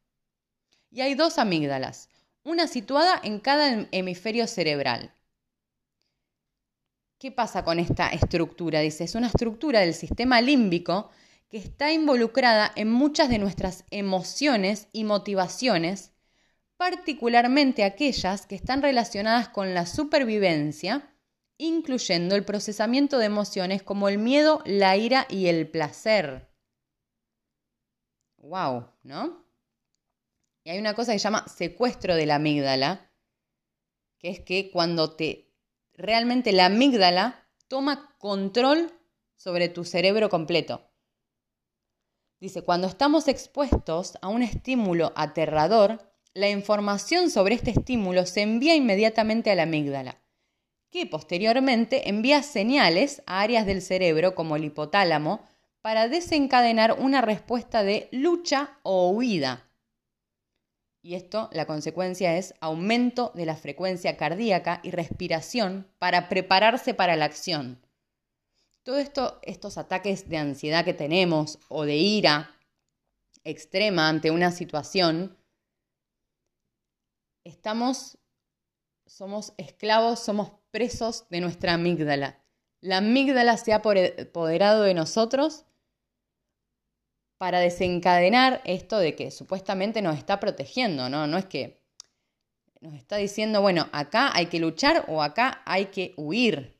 Y 0.91 0.99
hay 0.99 1.15
dos 1.15 1.37
amígdalas, 1.37 2.09
una 2.43 2.67
situada 2.67 3.21
en 3.23 3.39
cada 3.39 3.87
hemisferio 3.93 4.45
cerebral. 4.45 5.13
¿Qué 7.17 7.31
pasa 7.31 7.63
con 7.63 7.79
esta 7.79 8.09
estructura? 8.09 8.81
Dice, 8.81 9.05
es 9.05 9.15
una 9.15 9.27
estructura 9.27 9.79
del 9.79 9.93
sistema 9.93 10.41
límbico 10.41 11.11
que 11.47 11.59
está 11.59 11.93
involucrada 11.93 12.73
en 12.75 12.91
muchas 12.91 13.29
de 13.29 13.39
nuestras 13.39 13.85
emociones 13.89 14.89
y 14.91 15.05
motivaciones 15.05 16.11
particularmente 16.79 17.83
aquellas 17.83 18.45
que 18.45 18.55
están 18.55 18.81
relacionadas 18.81 19.49
con 19.49 19.73
la 19.73 19.85
supervivencia, 19.85 21.13
incluyendo 21.57 22.37
el 22.37 22.45
procesamiento 22.45 23.17
de 23.17 23.25
emociones 23.25 23.83
como 23.83 24.07
el 24.07 24.17
miedo, 24.17 24.61
la 24.65 24.95
ira 24.95 25.27
y 25.29 25.47
el 25.47 25.69
placer. 25.69 26.49
¡Wow! 28.37 28.93
¿No? 29.03 29.45
Y 30.63 30.69
hay 30.69 30.79
una 30.79 30.93
cosa 30.93 31.11
que 31.11 31.19
se 31.19 31.23
llama 31.23 31.45
secuestro 31.49 32.15
de 32.15 32.25
la 32.25 32.35
amígdala, 32.35 33.11
que 34.17 34.29
es 34.29 34.39
que 34.39 34.71
cuando 34.71 35.17
te 35.17 35.53
realmente 35.91 36.53
la 36.53 36.67
amígdala 36.67 37.45
toma 37.67 38.15
control 38.19 38.89
sobre 39.35 39.67
tu 39.67 39.83
cerebro 39.83 40.29
completo. 40.29 40.89
Dice, 42.39 42.63
cuando 42.63 42.87
estamos 42.87 43.27
expuestos 43.27 44.17
a 44.21 44.29
un 44.29 44.43
estímulo 44.43 45.11
aterrador, 45.17 46.08
la 46.33 46.49
información 46.49 47.29
sobre 47.29 47.55
este 47.55 47.71
estímulo 47.71 48.25
se 48.25 48.41
envía 48.41 48.75
inmediatamente 48.75 49.51
a 49.51 49.55
la 49.55 49.63
amígdala, 49.63 50.21
que 50.91 51.05
posteriormente 51.05 52.09
envía 52.09 52.43
señales 52.43 53.21
a 53.25 53.41
áreas 53.41 53.65
del 53.65 53.81
cerebro 53.81 54.35
como 54.35 54.55
el 54.55 54.65
hipotálamo 54.65 55.47
para 55.81 56.07
desencadenar 56.07 56.93
una 56.99 57.21
respuesta 57.21 57.83
de 57.83 58.09
lucha 58.11 58.79
o 58.83 59.09
huida. 59.09 59.65
Y 61.01 61.15
esto, 61.15 61.49
la 61.53 61.65
consecuencia 61.65 62.35
es 62.37 62.53
aumento 62.59 63.31
de 63.33 63.45
la 63.45 63.55
frecuencia 63.55 64.17
cardíaca 64.17 64.81
y 64.83 64.91
respiración 64.91 65.87
para 65.97 66.27
prepararse 66.27 66.93
para 66.93 67.15
la 67.15 67.25
acción. 67.25 67.79
Todo 68.83 68.97
esto, 68.97 69.39
estos 69.43 69.77
ataques 69.77 70.27
de 70.29 70.37
ansiedad 70.37 70.83
que 70.83 70.93
tenemos 70.93 71.59
o 71.69 71.85
de 71.85 71.95
ira 71.95 72.55
extrema 73.45 74.09
ante 74.09 74.31
una 74.31 74.51
situación, 74.51 75.38
estamos, 77.43 78.17
somos 79.05 79.53
esclavos, 79.57 80.19
somos 80.19 80.51
presos 80.71 81.27
de 81.29 81.41
nuestra 81.41 81.73
amígdala. 81.73 82.43
La 82.81 82.97
amígdala 82.97 83.57
se 83.57 83.73
ha 83.73 83.77
apoderado 83.77 84.83
de 84.83 84.93
nosotros 84.93 85.65
para 87.37 87.59
desencadenar 87.59 88.61
esto 88.65 88.99
de 88.99 89.15
que 89.15 89.31
supuestamente 89.31 90.01
nos 90.01 90.17
está 90.17 90.39
protegiendo, 90.39 91.09
¿no? 91.09 91.25
No 91.25 91.37
es 91.37 91.45
que 91.45 91.81
nos 92.81 92.93
está 92.93 93.17
diciendo, 93.17 93.61
bueno, 93.61 93.89
acá 93.91 94.31
hay 94.33 94.47
que 94.47 94.59
luchar 94.59 95.05
o 95.07 95.21
acá 95.21 95.61
hay 95.65 95.87
que 95.87 96.13
huir. 96.17 96.77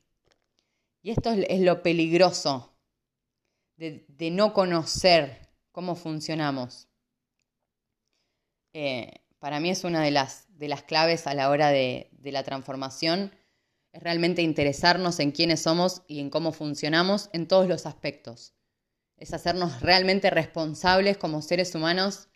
Y 1.02 1.10
esto 1.10 1.30
es, 1.30 1.60
lo 1.60 1.82
peligroso 1.82 2.76
de, 3.76 4.30
no 4.30 4.52
conocer 4.52 5.48
cómo 5.72 5.96
funcionamos. 5.96 6.88
Eh, 8.72 9.19
para 9.40 9.58
mí 9.58 9.70
es 9.70 9.82
una 9.82 10.02
de 10.02 10.12
las, 10.12 10.46
de 10.56 10.68
las 10.68 10.84
claves 10.84 11.26
a 11.26 11.34
la 11.34 11.50
hora 11.50 11.70
de, 11.70 12.10
de 12.12 12.30
la 12.30 12.44
transformación, 12.44 13.32
es 13.92 14.02
realmente 14.02 14.42
interesarnos 14.42 15.18
en 15.18 15.32
quiénes 15.32 15.62
somos 15.62 16.02
y 16.06 16.20
en 16.20 16.30
cómo 16.30 16.52
funcionamos 16.52 17.28
en 17.32 17.48
todos 17.48 17.66
los 17.66 17.86
aspectos. 17.86 18.54
Es 19.16 19.34
hacernos 19.34 19.80
realmente 19.80 20.30
responsables 20.30 21.18
como 21.18 21.42
seres 21.42 21.74
humanos 21.74 22.28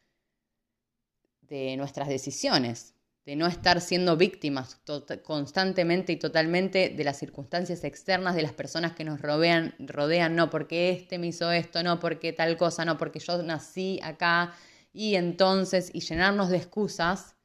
de 1.43 1.77
nuestras 1.77 2.09
decisiones, 2.09 2.95
de 3.25 3.37
no 3.37 3.47
estar 3.47 3.81
siendo 3.81 4.17
víctimas 4.17 4.81
constantemente 5.23 6.13
y 6.13 6.17
totalmente 6.17 6.91
de 6.91 7.05
las 7.05 7.19
circunstancias 7.19 7.85
externas, 7.85 8.35
de 8.35 8.43
las 8.43 8.53
personas 8.53 8.93
que 8.93 9.05
nos 9.05 9.21
rodean, 9.21 9.75
rodean, 9.79 10.37
no 10.37 10.51
porque 10.51 10.91
este 10.91 11.19
me 11.19 11.29
hizo 11.29 11.51
esto, 11.53 11.83
no 11.83 12.01
porque 12.01 12.33
tal 12.33 12.57
cosa, 12.57 12.85
no 12.85 12.99
porque 12.99 13.21
yo 13.21 13.43
nací 13.43 14.01
acá 14.03 14.55
y 14.95 15.17
entonces, 15.17 15.91
y 15.93 16.01
llenarnos 16.01 16.49
de 16.49 16.57
excusas, 16.57 17.37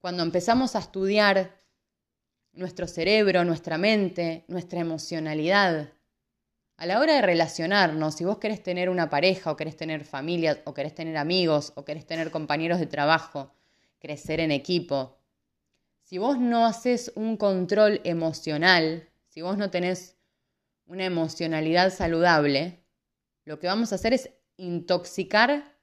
cuando 0.00 0.22
empezamos 0.22 0.74
a 0.74 0.78
estudiar 0.78 1.60
nuestro 2.52 2.88
cerebro, 2.88 3.44
nuestra 3.44 3.76
mente, 3.76 4.44
nuestra 4.48 4.80
emocionalidad, 4.80 5.92
a 6.78 6.86
la 6.86 6.98
hora 6.98 7.16
de 7.16 7.22
relacionarnos, 7.22 8.14
si 8.14 8.24
vos 8.24 8.38
querés 8.38 8.62
tener 8.62 8.88
una 8.88 9.10
pareja 9.10 9.52
o 9.52 9.56
querés 9.56 9.76
tener 9.76 10.06
familia 10.06 10.62
o 10.64 10.72
querés 10.72 10.94
tener 10.94 11.18
amigos 11.18 11.74
o 11.76 11.84
querés 11.84 12.06
tener 12.06 12.30
compañeros 12.30 12.80
de 12.80 12.86
trabajo, 12.86 13.52
crecer 13.98 14.40
en 14.40 14.50
equipo, 14.50 15.18
si 16.02 16.16
vos 16.16 16.38
no 16.38 16.64
haces 16.64 17.12
un 17.14 17.36
control 17.36 18.00
emocional, 18.04 19.10
si 19.28 19.42
vos 19.42 19.58
no 19.58 19.70
tenés 19.70 20.16
una 20.86 21.04
emocionalidad 21.04 21.92
saludable, 21.92 22.82
lo 23.44 23.58
que 23.58 23.66
vamos 23.66 23.92
a 23.92 23.96
hacer 23.96 24.14
es 24.14 24.30
intoxicar 24.56 25.78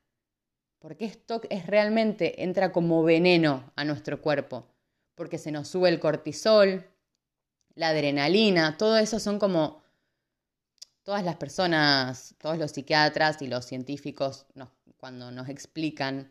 porque 0.80 1.06
esto 1.06 1.42
es 1.50 1.66
realmente, 1.66 2.44
entra 2.44 2.72
como 2.72 3.04
veneno 3.04 3.72
a 3.76 3.84
nuestro 3.84 4.22
cuerpo, 4.22 4.68
porque 5.16 5.38
se 5.38 5.52
nos 5.52 5.68
sube 5.68 5.90
el 5.90 6.00
cortisol, 6.00 6.86
la 7.76 7.90
adrenalina, 7.90 8.78
todo 8.78 8.98
eso 8.98 9.20
son 9.20 9.40
como 9.40 9.82
todas 11.04 11.24
las 11.24 11.38
personas, 11.38 12.36
todos 12.38 12.58
los 12.58 12.72
psiquiatras 12.72 13.42
y 13.42 13.48
los 13.48 13.66
científicos, 13.66 14.46
cuando 14.98 15.32
nos 15.32 15.50
explican, 15.50 16.30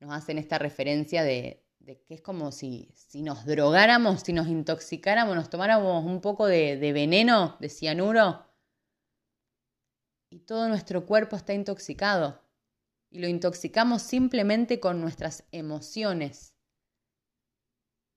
nos 0.00 0.12
hacen 0.12 0.38
esta 0.38 0.58
referencia 0.58 1.22
de, 1.22 1.64
que 1.84 2.14
es 2.14 2.22
como 2.22 2.52
si, 2.52 2.90
si, 2.94 3.22
nos 3.22 3.44
drogáramos, 3.44 4.22
si 4.22 4.32
nos 4.32 4.48
intoxicáramos, 4.48 5.34
nos 5.34 5.50
tomáramos 5.50 6.04
un 6.04 6.20
poco 6.20 6.46
de, 6.46 6.76
de 6.76 6.92
veneno, 6.92 7.56
de 7.60 7.68
cianuro, 7.68 8.46
y 10.30 10.40
todo 10.40 10.68
nuestro 10.68 11.04
cuerpo 11.04 11.36
está 11.36 11.52
intoxicado 11.52 12.41
y 13.12 13.18
lo 13.18 13.28
intoxicamos 13.28 14.00
simplemente 14.00 14.80
con 14.80 15.00
nuestras 15.00 15.44
emociones. 15.52 16.54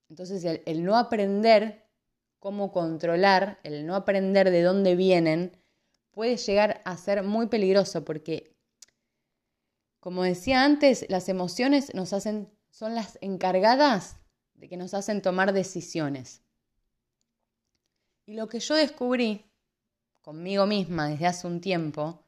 Entonces 0.10 0.62
el, 0.66 0.86
no 0.86 0.98
aprender 0.98 1.86
cómo 2.40 2.72
controlar, 2.72 3.60
el 3.64 3.86
no 3.86 3.96
aprender 3.96 4.52
de 4.52 4.62
dónde 4.62 4.96
vienen, 4.96 5.62
puede 6.12 6.38
llegar 6.38 6.82
a 6.86 6.96
ser 6.96 7.24
muy 7.24 7.48
peligroso 7.48 8.06
porque, 8.06 8.56
como 10.00 10.24
decía 10.24 10.64
antes, 10.64 11.06
las 11.10 11.28
emociones 11.28 11.94
nos 11.94 12.14
hacen, 12.14 12.50
son 12.70 12.96
las 12.96 13.18
encargadas 13.20 14.18
de 14.54 14.70
que 14.70 14.78
nos 14.78 14.94
hacen 14.94 15.22
tomar 15.22 15.52
decisiones. 15.52 16.42
Y 18.25 18.36
lo 18.36 18.48
que 18.48 18.62
yo 18.62 18.75
descubrí 18.75 19.52
conmigo 20.22 20.66
misma 20.66 21.10
desde 21.10 21.28
hace 21.28 21.48
un 21.48 21.60
tiempo 21.60 22.24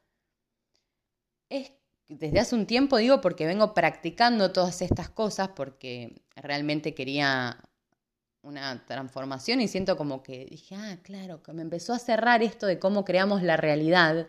es 1.48 1.72
desde 2.08 2.40
hace 2.40 2.54
un 2.54 2.66
tiempo 2.66 2.96
digo 2.96 3.20
porque 3.20 3.46
vengo 3.46 3.74
practicando 3.74 4.50
todas 4.52 4.82
estas 4.82 5.10
cosas 5.10 5.48
porque 5.48 6.22
realmente 6.36 6.94
quería 6.94 7.62
una 8.42 8.84
transformación 8.86 9.60
y 9.60 9.68
siento 9.68 9.96
como 9.96 10.22
que 10.22 10.46
dije, 10.46 10.74
ah, 10.74 10.98
claro, 11.02 11.42
que 11.42 11.52
me 11.52 11.62
empezó 11.62 11.92
a 11.92 11.98
cerrar 11.98 12.42
esto 12.42 12.66
de 12.66 12.78
cómo 12.78 13.04
creamos 13.04 13.42
la 13.42 13.56
realidad 13.56 14.28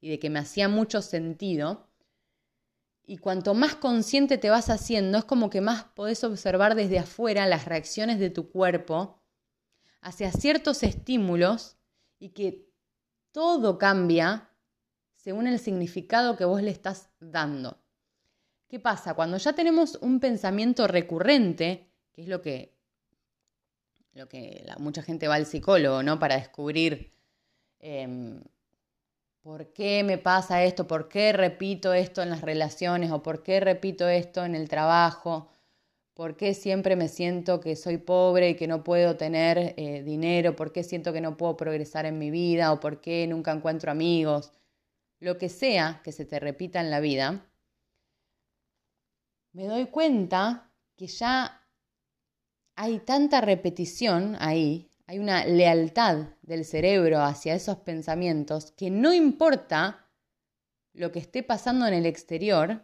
y 0.00 0.10
de 0.10 0.18
que 0.18 0.30
me 0.30 0.40
hacía 0.40 0.68
mucho 0.68 1.02
sentido. 1.02 1.86
Y 3.06 3.18
cuanto 3.18 3.54
más 3.54 3.76
consciente 3.76 4.38
te 4.38 4.50
vas 4.50 4.70
haciendo, 4.70 5.18
es 5.18 5.24
como 5.24 5.50
que 5.50 5.60
más 5.60 5.84
podés 5.84 6.24
observar 6.24 6.74
desde 6.74 6.98
afuera 6.98 7.46
las 7.46 7.64
reacciones 7.64 8.18
de 8.18 8.30
tu 8.30 8.50
cuerpo 8.50 9.20
hacia 10.00 10.32
ciertos 10.32 10.82
estímulos 10.82 11.76
y 12.18 12.30
que 12.30 12.68
todo 13.32 13.78
cambia 13.78 14.49
según 15.22 15.46
el 15.46 15.58
significado 15.58 16.36
que 16.36 16.46
vos 16.46 16.62
le 16.62 16.70
estás 16.70 17.10
dando. 17.20 17.78
¿Qué 18.68 18.80
pasa? 18.80 19.14
Cuando 19.14 19.36
ya 19.36 19.52
tenemos 19.52 19.96
un 20.00 20.18
pensamiento 20.18 20.86
recurrente, 20.86 21.90
que 22.12 22.22
es 22.22 22.28
lo 22.28 22.40
que, 22.40 22.74
lo 24.14 24.28
que 24.28 24.64
mucha 24.78 25.02
gente 25.02 25.28
va 25.28 25.34
al 25.34 25.44
psicólogo, 25.44 26.02
¿no? 26.02 26.18
Para 26.18 26.36
descubrir 26.36 27.10
em, 27.80 28.42
por 29.42 29.72
qué 29.74 30.02
me 30.04 30.16
pasa 30.16 30.64
esto, 30.64 30.86
por 30.86 31.08
qué 31.08 31.32
repito 31.32 31.92
esto 31.92 32.22
en 32.22 32.30
las 32.30 32.40
relaciones 32.40 33.10
o 33.10 33.22
por 33.22 33.42
qué 33.42 33.60
repito 33.60 34.08
esto 34.08 34.44
en 34.44 34.54
el 34.54 34.70
trabajo, 34.70 35.50
por 36.14 36.36
qué 36.36 36.54
siempre 36.54 36.96
me 36.96 37.08
siento 37.08 37.60
que 37.60 37.76
soy 37.76 37.98
pobre 37.98 38.50
y 38.50 38.54
que 38.54 38.66
no 38.68 38.84
puedo 38.84 39.16
tener 39.16 39.74
eh, 39.76 40.02
dinero, 40.02 40.56
por 40.56 40.72
qué 40.72 40.82
siento 40.82 41.12
que 41.12 41.20
no 41.20 41.36
puedo 41.36 41.56
progresar 41.58 42.06
en 42.06 42.18
mi 42.18 42.30
vida 42.30 42.72
o 42.72 42.80
por 42.80 43.00
qué 43.00 43.26
nunca 43.26 43.52
encuentro 43.52 43.90
amigos, 43.90 44.52
lo 45.20 45.38
que 45.38 45.48
sea 45.48 46.00
que 46.02 46.12
se 46.12 46.24
te 46.24 46.40
repita 46.40 46.80
en 46.80 46.90
la 46.90 47.00
vida 47.00 47.46
me 49.52 49.66
doy 49.66 49.86
cuenta 49.86 50.72
que 50.96 51.06
ya 51.06 51.66
hay 52.76 53.00
tanta 53.00 53.40
repetición 53.40 54.36
ahí, 54.38 54.90
hay 55.06 55.18
una 55.18 55.44
lealtad 55.44 56.28
del 56.42 56.64
cerebro 56.64 57.20
hacia 57.20 57.54
esos 57.54 57.78
pensamientos 57.78 58.72
que 58.72 58.90
no 58.90 59.12
importa 59.12 60.06
lo 60.92 61.12
que 61.12 61.18
esté 61.18 61.42
pasando 61.42 61.86
en 61.86 61.94
el 61.94 62.06
exterior, 62.06 62.82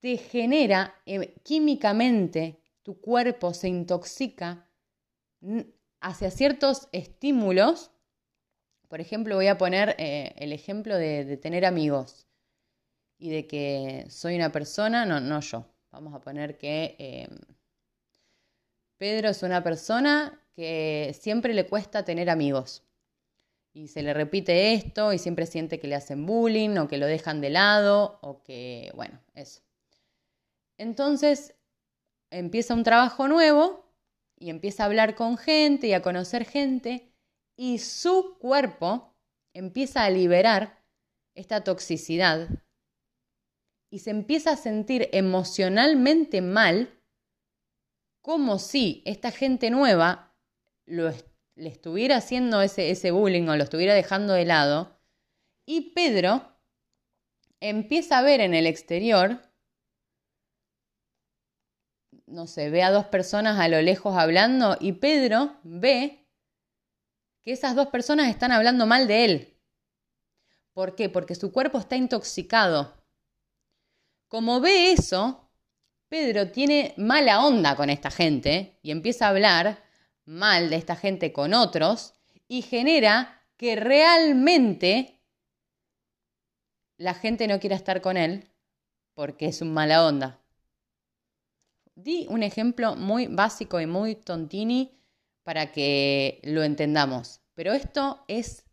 te 0.00 0.16
genera 0.16 0.94
eh, 1.06 1.34
químicamente, 1.42 2.60
tu 2.82 3.00
cuerpo 3.00 3.52
se 3.54 3.68
intoxica 3.68 4.66
hacia 6.00 6.30
ciertos 6.30 6.88
estímulos. 6.92 7.90
Por 8.90 9.00
ejemplo, 9.00 9.36
voy 9.36 9.46
a 9.46 9.56
poner 9.56 9.94
eh, 9.98 10.34
el 10.36 10.52
ejemplo 10.52 10.96
de 10.96 11.36
tener 11.36 11.64
amigos 11.64 12.26
y 13.20 13.30
de 13.30 13.46
que 13.46 14.04
soy 14.08 14.34
una 14.34 14.50
persona, 14.50 15.06
no, 15.06 15.20
no 15.20 15.40
yo. 15.40 15.64
Vamos 15.92 16.12
a 16.12 16.20
poner 16.20 16.58
que 16.58 16.96
eh, 16.98 17.28
Pedro 18.96 19.28
es 19.28 19.44
una 19.44 19.62
persona 19.62 20.42
que 20.56 21.14
siempre 21.18 21.54
le 21.54 21.66
cuesta 21.66 22.04
tener 22.04 22.30
amigos. 22.30 22.82
Y 23.72 23.86
se 23.86 24.02
le 24.02 24.12
repite 24.12 24.72
esto 24.72 25.12
y 25.12 25.18
siempre 25.18 25.46
siente 25.46 25.78
que 25.78 25.86
le 25.86 25.94
hacen 25.94 26.26
bullying 26.26 26.78
o 26.78 26.88
que 26.88 26.98
lo 26.98 27.06
dejan 27.06 27.40
de 27.40 27.50
lado 27.50 28.18
o 28.22 28.42
que, 28.42 28.90
bueno, 28.96 29.20
eso. 29.34 29.60
Entonces 30.78 31.54
empieza 32.30 32.74
un 32.74 32.82
trabajo 32.82 33.28
nuevo 33.28 33.84
y 34.36 34.50
empieza 34.50 34.82
a 34.82 34.86
hablar 34.86 35.14
con 35.14 35.36
gente 35.36 35.86
y 35.86 35.92
a 35.92 36.02
conocer 36.02 36.44
gente 36.44 37.09
y 37.60 37.76
su 37.76 38.38
cuerpo 38.38 39.14
empieza 39.52 40.04
a 40.04 40.10
liberar 40.10 40.82
esta 41.34 41.62
toxicidad 41.62 42.48
y 43.90 43.98
se 43.98 44.08
empieza 44.08 44.52
a 44.52 44.56
sentir 44.56 45.10
emocionalmente 45.12 46.40
mal, 46.40 46.98
como 48.22 48.58
si 48.58 49.02
esta 49.04 49.30
gente 49.30 49.68
nueva 49.68 50.34
le 50.86 51.12
estuviera 51.56 52.16
haciendo 52.16 52.62
ese, 52.62 52.90
ese 52.90 53.10
bullying 53.10 53.46
o 53.48 53.56
lo 53.56 53.64
estuviera 53.64 53.92
dejando 53.92 54.32
de 54.32 54.46
lado, 54.46 54.98
y 55.66 55.90
Pedro 55.90 56.56
empieza 57.60 58.20
a 58.20 58.22
ver 58.22 58.40
en 58.40 58.54
el 58.54 58.66
exterior, 58.66 59.42
no 62.24 62.46
sé, 62.46 62.70
ve 62.70 62.82
a 62.82 62.90
dos 62.90 63.04
personas 63.04 63.60
a 63.60 63.68
lo 63.68 63.82
lejos 63.82 64.16
hablando 64.16 64.78
y 64.80 64.92
Pedro 64.92 65.60
ve 65.62 66.19
esas 67.52 67.74
dos 67.74 67.88
personas 67.88 68.28
están 68.28 68.52
hablando 68.52 68.86
mal 68.86 69.06
de 69.06 69.24
él. 69.24 69.56
¿Por 70.72 70.94
qué? 70.94 71.08
Porque 71.08 71.34
su 71.34 71.52
cuerpo 71.52 71.78
está 71.78 71.96
intoxicado 71.96 73.00
como 74.30 74.60
ve 74.60 74.92
eso, 74.92 75.50
Pedro 76.08 76.52
tiene 76.52 76.94
mala 76.96 77.44
onda 77.44 77.74
con 77.74 77.90
esta 77.90 78.12
gente 78.12 78.78
y 78.80 78.92
empieza 78.92 79.26
a 79.26 79.30
hablar 79.30 79.82
mal 80.24 80.70
de 80.70 80.76
esta 80.76 80.94
gente 80.94 81.32
con 81.32 81.52
otros 81.52 82.14
y 82.46 82.62
genera 82.62 83.42
que 83.56 83.74
realmente 83.74 85.20
la 86.96 87.12
gente 87.14 87.48
no 87.48 87.58
quiera 87.58 87.74
estar 87.74 88.00
con 88.00 88.16
él 88.16 88.48
porque 89.14 89.46
es 89.46 89.62
un 89.62 89.74
mala 89.74 90.06
onda. 90.06 90.40
Di 91.96 92.26
un 92.30 92.44
ejemplo 92.44 92.94
muy 92.94 93.26
básico 93.26 93.80
y 93.80 93.86
muy 93.86 94.14
tontini 94.14 94.96
para 95.42 95.72
que 95.72 96.40
lo 96.44 96.62
entendamos, 96.62 97.39
pero 97.60 97.74
esto 97.74 98.24
es 98.26 98.64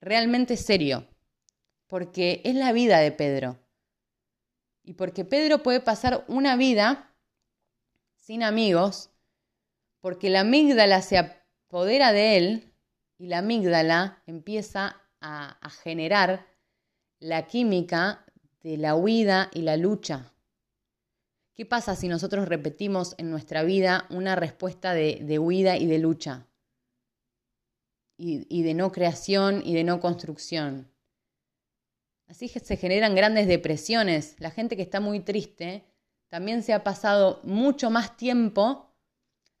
realmente 0.00 0.56
serio 0.56 1.08
porque 1.88 2.42
es 2.44 2.54
la 2.54 2.70
vida 2.70 3.00
de 3.00 3.10
Pedro. 3.10 3.58
Y 4.84 4.92
porque 4.92 5.24
Pedro 5.24 5.64
puede 5.64 5.80
pasar 5.80 6.24
una 6.28 6.54
vida 6.54 7.12
sin 8.14 8.44
amigos, 8.44 9.10
porque 10.00 10.30
la 10.30 10.42
amígdala 10.42 11.02
se 11.02 11.18
apodera 11.18 12.12
de 12.12 12.36
él 12.36 12.72
y 13.18 13.26
la 13.26 13.38
amígdala 13.38 14.22
empieza 14.26 15.02
a, 15.20 15.58
generar 15.82 16.46
la 17.18 17.48
química 17.48 18.24
de 18.62 18.76
la 18.76 18.94
huida 18.94 19.50
y 19.52 19.62
la 19.62 19.76
lucha. 19.76 20.32
¿Qué 21.52 21.66
pasa 21.66 21.96
si 21.96 22.06
nosotros 22.06 22.46
repetimos 22.46 23.16
en 23.18 23.32
nuestra 23.32 23.64
vida 23.64 24.06
una 24.08 24.36
respuesta 24.36 24.94
de, 24.94 25.40
huida 25.40 25.76
y 25.78 25.86
de 25.86 25.98
lucha? 25.98 26.46
Y 28.16 28.62
de 28.62 28.74
no 28.74 28.92
creación 28.92 29.62
y 29.64 29.74
de 29.74 29.84
no 29.84 30.00
construcción. 30.00 30.94
Así 32.26 32.48
se 32.48 32.76
generan 32.76 33.14
grandes 33.14 33.46
depresiones. 33.46 34.36
La 34.38 34.50
gente 34.50 34.76
que 34.76 34.82
está 34.82 35.00
muy 35.00 35.20
triste 35.20 35.84
también 36.28 36.62
se 36.62 36.72
ha 36.72 36.82
pasado 36.82 37.40
mucho 37.44 37.90
más 37.90 38.16
tiempo 38.16 38.90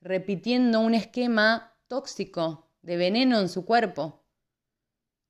repitiendo 0.00 0.80
un 0.80 0.94
esquema 0.94 1.76
tóxico 1.88 2.70
de 2.82 2.96
veneno 2.96 3.38
en 3.40 3.48
su 3.48 3.64
cuerpo. 3.64 4.24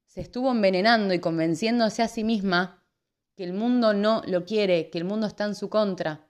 Se 0.07 0.21
estuvo 0.21 0.51
envenenando 0.51 1.13
y 1.13 1.19
convenciéndose 1.19 2.03
a 2.03 2.09
sí 2.09 2.25
misma 2.25 2.83
que 3.37 3.45
el 3.45 3.53
mundo 3.53 3.95
no 3.95 4.23
lo 4.27 4.45
quiere, 4.45 4.91
que 4.91 4.99
el 4.99 5.05
mundo 5.05 5.27
está 5.27 5.45
en 5.45 5.55
su 5.55 5.69
contra, 5.69 6.24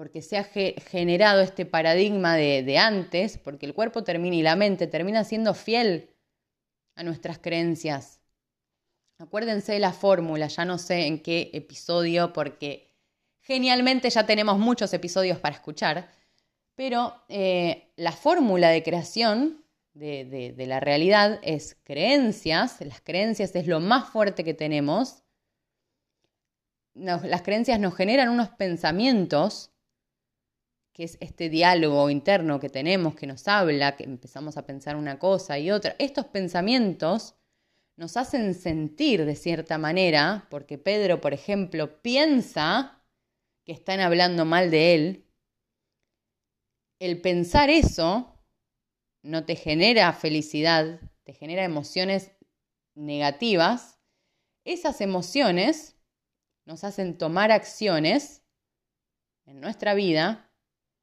porque 0.00 0.22
se 0.22 0.38
ha 0.38 0.44
generado 0.44 1.42
este 1.42 1.66
paradigma 1.66 2.34
de, 2.34 2.62
de 2.62 2.78
antes, 2.78 3.36
porque 3.36 3.66
el 3.66 3.74
cuerpo 3.74 4.02
termina 4.02 4.34
y 4.34 4.40
la 4.40 4.56
mente 4.56 4.86
termina 4.86 5.24
siendo 5.24 5.52
fiel 5.52 6.16
a 6.94 7.02
nuestras 7.02 7.38
creencias. 7.38 8.18
Acuérdense 9.18 9.72
de 9.72 9.78
la 9.78 9.92
fórmula, 9.92 10.46
ya 10.46 10.64
no 10.64 10.78
sé 10.78 11.04
en 11.04 11.22
qué 11.22 11.50
episodio, 11.52 12.32
porque 12.32 12.96
genialmente 13.42 14.08
ya 14.08 14.24
tenemos 14.24 14.58
muchos 14.58 14.94
episodios 14.94 15.38
para 15.38 15.56
escuchar, 15.56 16.10
pero 16.74 17.22
eh, 17.28 17.92
la 17.96 18.12
fórmula 18.12 18.70
de 18.70 18.82
creación 18.82 19.66
de, 19.92 20.54
la 20.66 20.80
realidad 20.80 21.40
es 21.42 21.76
creencias, 21.84 22.80
las 22.80 23.02
creencias 23.02 23.54
es 23.54 23.66
lo 23.66 23.80
más 23.80 24.08
fuerte 24.08 24.44
que 24.44 24.54
tenemos, 24.54 25.24
las 26.94 27.42
creencias 27.42 27.78
nos 27.78 27.94
generan 27.94 28.30
unos 28.30 28.48
pensamientos, 28.48 29.70
que 30.92 31.04
es 31.04 31.16
este 31.20 31.48
diálogo 31.48 32.10
interno 32.10 32.60
que 32.60 32.68
tenemos, 32.68 33.14
que 33.14 33.26
nos 33.26 33.46
habla, 33.48 33.96
que 33.96 34.04
empezamos 34.04 34.56
a 34.56 34.66
pensar 34.66 34.96
una 34.96 35.18
cosa 35.18 35.58
y 35.58 35.70
otra. 35.70 35.94
Estos 35.98 36.26
pensamientos 36.26 37.36
nos 37.96 38.16
hacen 38.16 38.54
sentir 38.54 39.24
de 39.24 39.36
cierta 39.36 39.78
manera, 39.78 40.46
porque 40.50 40.78
Pedro, 40.78 41.20
por 41.20 41.34
ejemplo, 41.34 42.00
piensa 42.02 43.04
que 43.64 43.72
están 43.72 44.00
hablando 44.00 44.44
mal 44.44 44.70
de 44.70 44.94
él, 44.94 45.26
el 46.98 47.20
pensar 47.20 47.70
eso 47.70 48.38
no 49.22 49.44
te 49.44 49.56
genera 49.56 50.12
felicidad, 50.12 51.00
te 51.24 51.32
genera 51.32 51.64
emociones 51.64 52.32
negativas, 52.94 53.98
esas 54.64 55.00
emociones 55.00 55.96
nos 56.66 56.84
hacen 56.84 57.16
tomar 57.16 57.52
acciones 57.52 58.42
en 59.46 59.60
nuestra 59.60 59.94
vida 59.94 60.49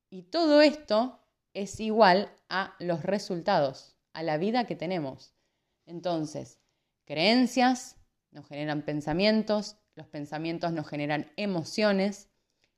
y 0.10 0.24
todo 0.24 0.62
esto 0.62 1.20
es 1.54 1.80
igual 1.80 2.32
a 2.50 2.76
los 2.80 3.04
resultados, 3.04 3.96
a 4.14 4.24
la 4.24 4.38
vida 4.38 4.66
que 4.66 4.76
tenemos. 4.76 5.34
Entonces, 5.86 6.60
creencias, 7.06 7.98
nos 8.32 8.48
generan 8.48 8.84
pensamientos, 8.84 9.78
los 9.96 10.08
pensamientos 10.08 10.72
nos 10.72 10.88
generan 10.88 11.32
emociones, 11.38 12.30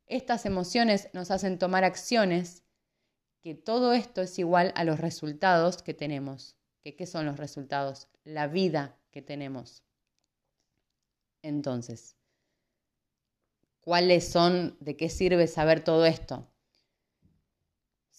estas 0.05 0.45
emociones 0.45 1.09
nos 1.13 1.31
hacen 1.31 1.59
tomar 1.59 1.83
acciones, 1.83 2.63
que 3.41 3.55
todo 3.55 3.93
esto 3.93 4.21
es 4.21 4.39
igual 4.39 4.73
a 4.75 4.83
los 4.83 4.99
resultados 4.99 5.81
que 5.81 5.93
tenemos. 5.93 6.55
¿Que, 6.81 6.95
¿Qué 6.95 7.05
son 7.05 7.25
los 7.25 7.37
resultados? 7.37 8.07
La 8.23 8.47
vida 8.47 8.97
que 9.11 9.21
tenemos. 9.21 9.83
Entonces, 11.41 12.15
¿cuáles 13.81 14.29
son, 14.29 14.77
de 14.79 14.95
qué 14.97 15.09
sirve 15.09 15.47
saber 15.47 15.83
todo 15.83 16.05
esto? 16.05 16.47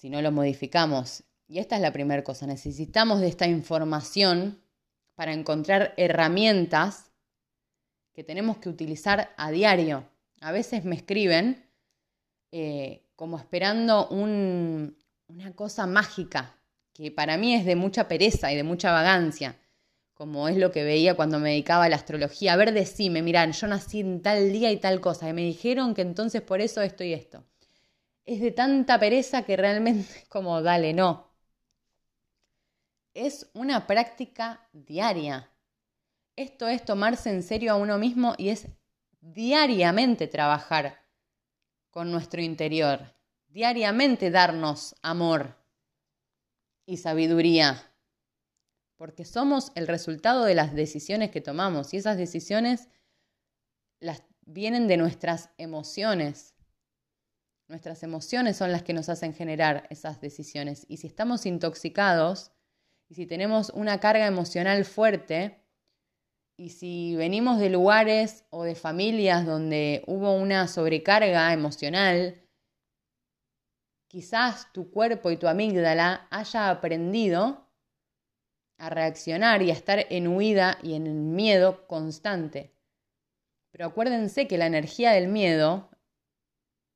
Si 0.00 0.08
no 0.08 0.22
lo 0.22 0.32
modificamos 0.32 1.24
Y 1.46 1.58
esta 1.58 1.76
es 1.76 1.82
la 1.82 1.92
primera 1.92 2.24
cosa, 2.24 2.46
necesitamos 2.46 3.20
de 3.20 3.28
esta 3.28 3.46
información 3.46 4.62
para 5.14 5.34
encontrar 5.34 5.92
herramientas 5.98 7.10
que 8.14 8.24
tenemos 8.24 8.56
que 8.56 8.70
utilizar 8.70 9.34
a 9.36 9.50
diario. 9.50 10.08
A 10.40 10.52
veces 10.52 10.86
me 10.86 10.96
escriben 10.96 11.66
eh, 12.50 13.02
como 13.14 13.36
esperando 13.36 14.08
una 14.08 14.94
cosa 15.54 15.86
mágica, 15.86 16.56
que 16.94 17.10
para 17.10 17.36
mí 17.36 17.54
es 17.54 17.66
de 17.66 17.76
mucha 17.76 18.08
pereza 18.08 18.50
y 18.50 18.56
de 18.56 18.62
mucha 18.62 18.92
vagancia, 18.92 19.58
como 20.14 20.48
es 20.48 20.56
lo 20.56 20.72
que 20.72 20.82
veía 20.82 21.14
cuando 21.14 21.38
me 21.40 21.50
dedicaba 21.50 21.84
a 21.84 21.88
la 21.90 21.96
astrología. 21.96 22.54
A 22.54 22.56
ver, 22.56 22.72
decime, 22.72 23.20
miran, 23.20 23.52
yo 23.52 23.66
nací 23.66 24.00
en 24.00 24.22
tal 24.22 24.50
día 24.50 24.72
y 24.72 24.78
tal 24.78 25.02
cosa, 25.02 25.28
y 25.28 25.34
me 25.34 25.42
dijeron 25.42 25.92
que 25.92 26.00
entonces 26.00 26.40
por 26.40 26.62
eso 26.62 26.80
esto 26.80 27.04
y 27.04 27.12
esto. 27.12 27.44
Es 28.30 28.40
de 28.40 28.52
tanta 28.52 28.96
pereza 29.00 29.42
que 29.42 29.56
realmente 29.56 30.24
como, 30.28 30.62
dale, 30.62 30.92
no. 30.94 31.34
Es 33.12 33.50
una 33.54 33.88
práctica 33.88 34.68
diaria. 34.72 35.50
Esto 36.36 36.68
es 36.68 36.84
tomarse 36.84 37.30
en 37.30 37.42
serio 37.42 37.72
a 37.72 37.74
uno 37.74 37.98
mismo 37.98 38.36
y 38.38 38.50
es 38.50 38.68
diariamente 39.20 40.28
trabajar 40.28 41.04
con 41.90 42.12
nuestro 42.12 42.40
interior, 42.40 43.16
diariamente 43.48 44.30
darnos 44.30 44.94
amor 45.02 45.56
y 46.86 46.98
sabiduría, 46.98 47.92
porque 48.94 49.24
somos 49.24 49.72
el 49.74 49.88
resultado 49.88 50.44
de 50.44 50.54
las 50.54 50.72
decisiones 50.72 51.32
que 51.32 51.40
tomamos 51.40 51.92
y 51.94 51.96
esas 51.96 52.16
decisiones 52.16 52.90
las 53.98 54.22
vienen 54.42 54.86
de 54.86 54.98
nuestras 54.98 55.50
emociones. 55.58 56.54
Nuestras 57.70 58.02
emociones 58.02 58.56
son 58.56 58.72
las 58.72 58.82
que 58.82 58.92
nos 58.92 59.08
hacen 59.08 59.32
generar 59.32 59.86
esas 59.90 60.20
decisiones 60.20 60.84
y 60.88 60.96
si 60.96 61.06
estamos 61.06 61.46
intoxicados 61.46 62.50
y 63.08 63.14
si 63.14 63.26
tenemos 63.26 63.70
una 63.70 64.00
carga 64.00 64.26
emocional 64.26 64.84
fuerte, 64.84 65.64
y 66.56 66.70
si 66.70 67.14
venimos 67.14 67.60
de 67.60 67.70
lugares 67.70 68.44
o 68.50 68.64
de 68.64 68.74
familias 68.74 69.46
donde 69.46 70.02
hubo 70.08 70.34
una 70.34 70.66
sobrecarga 70.66 71.52
emocional, 71.52 72.42
quizás 74.08 74.72
tu 74.72 74.90
cuerpo 74.90 75.30
y 75.30 75.36
tu 75.36 75.46
amígdala 75.46 76.26
haya 76.32 76.70
aprendido 76.70 77.70
a 78.78 78.90
reaccionar 78.90 79.62
y 79.62 79.70
a 79.70 79.74
estar 79.74 80.06
en 80.10 80.26
huida 80.26 80.76
y 80.82 80.94
en 80.94 81.36
miedo 81.36 81.86
constante. 81.86 82.74
Pero 83.70 83.86
acuérdense 83.86 84.48
que 84.48 84.58
la 84.58 84.66
energía 84.66 85.12
del 85.12 85.28
miedo 85.28 85.88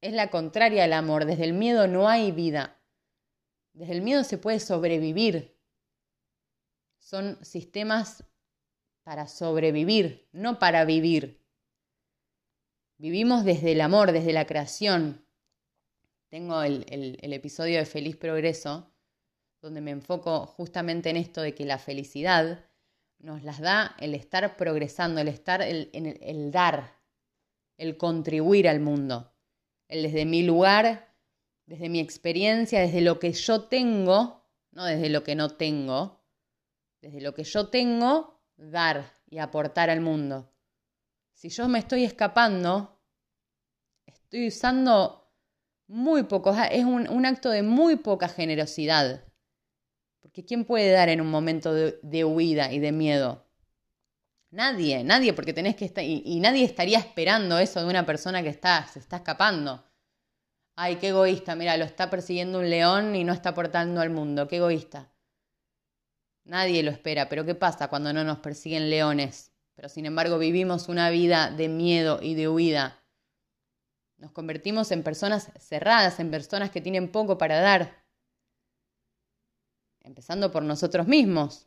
es 0.05 0.13
la 0.13 0.29
contraria 0.29 0.85
al 0.85 0.93
amor. 0.93 1.25
Desde 1.25 1.45
el 1.45 1.55
miedo 1.55 1.89
no 1.89 2.09
hay 2.09 2.31
vida. 2.31 2.79
Desde 3.73 3.95
el 3.95 4.03
miedo 4.03 4.23
se 4.23 4.37
puede 4.37 4.61
sobrevivir. 4.61 5.59
Son 6.99 7.43
sistemas 7.43 8.23
para 9.03 9.27
sobrevivir, 9.27 10.29
no 10.33 10.59
para 10.59 10.85
vivir. 10.85 11.43
Vivimos 12.99 13.47
desde 13.47 13.73
el 13.73 13.81
amor, 13.81 14.13
desde 14.13 14.35
la 14.35 14.47
creación. 14.47 15.27
Tengo 16.29 16.63
el, 16.63 16.85
episodio 17.23 17.79
de 17.79 17.87
Feliz 17.87 18.17
Progreso, 18.17 18.93
donde 19.63 19.81
me 19.81 19.91
enfoco 19.91 20.45
justamente 20.45 21.09
en 21.09 21.17
esto 21.17 21.41
de 21.41 21.55
que 21.55 21.65
la 21.65 21.79
felicidad 21.79 22.67
nos 23.21 23.43
las 23.43 23.59
da 23.59 23.97
el 23.99 24.15
estar 24.15 24.59
progresando, 24.59 25.23
el 25.23 25.29
estar, 25.29 25.63
el, 25.63 25.89
el 25.95 26.51
dar, 26.51 26.99
el 27.79 27.97
contribuir 27.97 28.69
al 28.69 28.81
mundo. 28.81 29.34
El 29.89 30.03
desde 30.03 30.25
mi 30.25 30.43
lugar, 30.43 31.15
desde 31.67 31.89
mi 31.89 32.01
experiencia, 32.01 32.81
desde 32.81 33.01
lo 33.01 33.19
que 33.19 33.33
yo 33.33 33.65
tengo, 33.65 34.45
no 34.73 34.85
desde 34.85 35.09
lo 35.09 35.25
que 35.25 35.35
no 35.35 35.57
tengo, 35.57 36.25
desde 37.01 37.21
lo 37.21 37.35
que 37.35 37.45
yo 37.45 37.69
tengo, 37.69 38.43
dar 38.57 39.13
y 39.27 39.39
aportar 39.39 39.91
al 39.91 40.01
mundo. 40.01 40.53
Si 41.33 41.49
yo 41.49 41.69
me 41.69 41.79
estoy 41.79 42.05
escapando, 42.05 43.01
estoy 44.07 44.49
usando 44.49 45.25
muy 45.87 46.25
poco, 46.25 46.55
es 46.71 46.85
un, 46.85 47.27
acto 47.27 47.51
de 47.51 47.63
muy 47.63 47.97
poca 47.97 48.29
generosidad. 48.29 49.25
Porque 50.21 50.45
¿quién 50.45 50.65
puede 50.65 50.91
dar 50.91 51.09
en 51.09 51.21
un 51.21 51.31
momento 51.31 51.75
de, 51.75 52.25
huida 52.25 52.73
y 52.73 52.79
de 52.79 52.93
miedo? 52.93 53.44
Nadie, 54.55 55.03
nadie, 55.03 55.33
porque 55.33 55.53
tenés 55.53 55.75
que 55.75 55.85
estar, 55.85 56.05
y, 56.05 56.39
nadie 56.39 56.65
estaría 56.65 57.01
esperando 57.01 57.59
eso 57.59 57.81
de 57.81 57.87
una 57.87 58.07
persona 58.07 58.41
que 58.41 58.51
está, 58.51 58.87
se 58.87 59.01
está 59.01 59.17
escapando. 59.17 59.85
Ay, 60.77 60.95
qué 60.97 61.09
egoísta, 61.09 61.57
mira, 61.57 61.77
lo 61.77 61.85
está 61.85 62.09
persiguiendo 62.09 62.61
un 62.61 62.71
león 62.71 63.17
y 63.17 63.25
no 63.25 63.33
está 63.33 63.49
aportando 63.49 64.01
al 64.01 64.11
mundo, 64.11 64.47
qué 64.47 64.59
egoísta. 64.59 65.13
Nadie 66.45 66.85
lo 66.85 66.93
espera, 66.93 67.29
pero 67.29 67.45
¿qué 67.45 67.57
pasa 67.57 67.89
cuando 67.89 68.13
no 68.13 68.23
nos 68.23 68.39
persiguen 68.39 68.91
leones? 68.91 69.51
Pero 69.75 69.89
sin 69.89 70.07
embargo 70.07 70.39
vivimos 70.39 70.89
una 70.89 71.11
vida 71.11 71.51
de 71.51 71.69
miedo 71.69 72.21
y 72.23 72.37
de 72.37 72.49
huida. 72.49 73.03
Nos 74.19 74.31
convertimos 74.31 74.93
en 74.93 75.03
personas 75.03 75.51
cerradas, 75.59 76.21
en 76.21 76.31
personas 76.31 76.71
que 76.71 76.81
tienen 76.81 77.11
poco 77.11 77.39
para 77.39 77.59
dar. 77.59 78.05
Empezando 80.01 80.53
por 80.53 80.63
nosotros 80.63 81.09
mismos. 81.09 81.67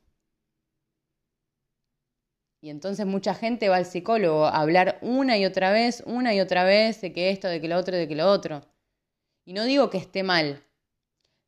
Y 2.60 2.70
entonces 2.70 3.06
mucha 3.06 3.34
gente 3.36 3.70
va 3.70 3.78
al 3.78 3.86
psicólogo 3.86 4.46
a 4.46 4.60
hablar 4.60 4.98
una 5.02 5.38
y 5.38 5.46
otra 5.46 5.72
vez, 5.72 6.04
una 6.06 6.34
y 6.34 6.40
otra 6.40 6.64
vez 6.64 7.02
de 7.02 7.14
que 7.14 7.30
esto, 7.30 7.48
de 7.48 7.62
que 7.62 7.68
lo 7.68 7.78
otro, 7.78 7.96
de 7.96 8.08
que 8.08 8.16
lo 8.16 8.30
otro. 8.32 8.66
Y 9.46 9.54
no 9.54 9.64
digo 9.64 9.90
que 9.90 9.98
esté 9.98 10.24
mal. 10.24 10.64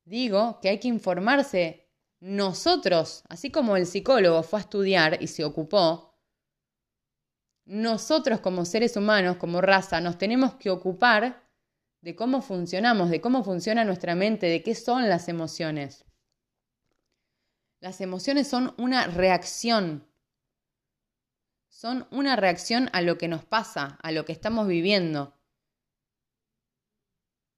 Digo 0.06 0.60
que 0.62 0.70
hay 0.70 0.80
que 0.80 0.88
informarse 0.88 1.90
nosotros, 2.20 3.24
así 3.30 3.50
como 3.50 3.78
el 3.78 3.86
psicólogo 3.86 4.44
fue 4.44 4.60
a 4.60 4.62
estudiar 4.62 5.18
y 5.22 5.28
se 5.28 5.46
ocupó, 5.46 6.10
nosotros 7.70 8.40
como 8.40 8.66
seres 8.66 8.98
humanos, 8.98 9.38
como 9.38 9.62
raza, 9.62 10.02
nos 10.02 10.18
tenemos 10.18 10.56
que 10.56 10.72
ocupar 10.72 11.48
de 12.02 12.16
cómo 12.16 12.42
funcionamos, 12.42 13.12
de 13.12 13.22
cómo 13.22 13.44
funciona 13.44 13.86
nuestra 13.86 14.16
mente, 14.16 14.48
de 14.48 14.64
qué 14.64 14.74
son 14.74 15.08
las 15.08 15.30
emociones. 15.30 16.04
Las 17.80 18.02
emociones 18.02 18.48
son 18.48 18.74
una 18.78 19.06
reacción, 19.06 20.09
son 21.70 22.08
una 22.12 22.36
reacción 22.36 22.90
a 22.94 23.02
lo 23.02 23.18
que 23.18 23.28
nos 23.28 23.46
pasa, 23.46 23.98
a 24.02 24.12
lo 24.12 24.26
que 24.26 24.34
estamos 24.34 24.68
viviendo. 24.68 25.40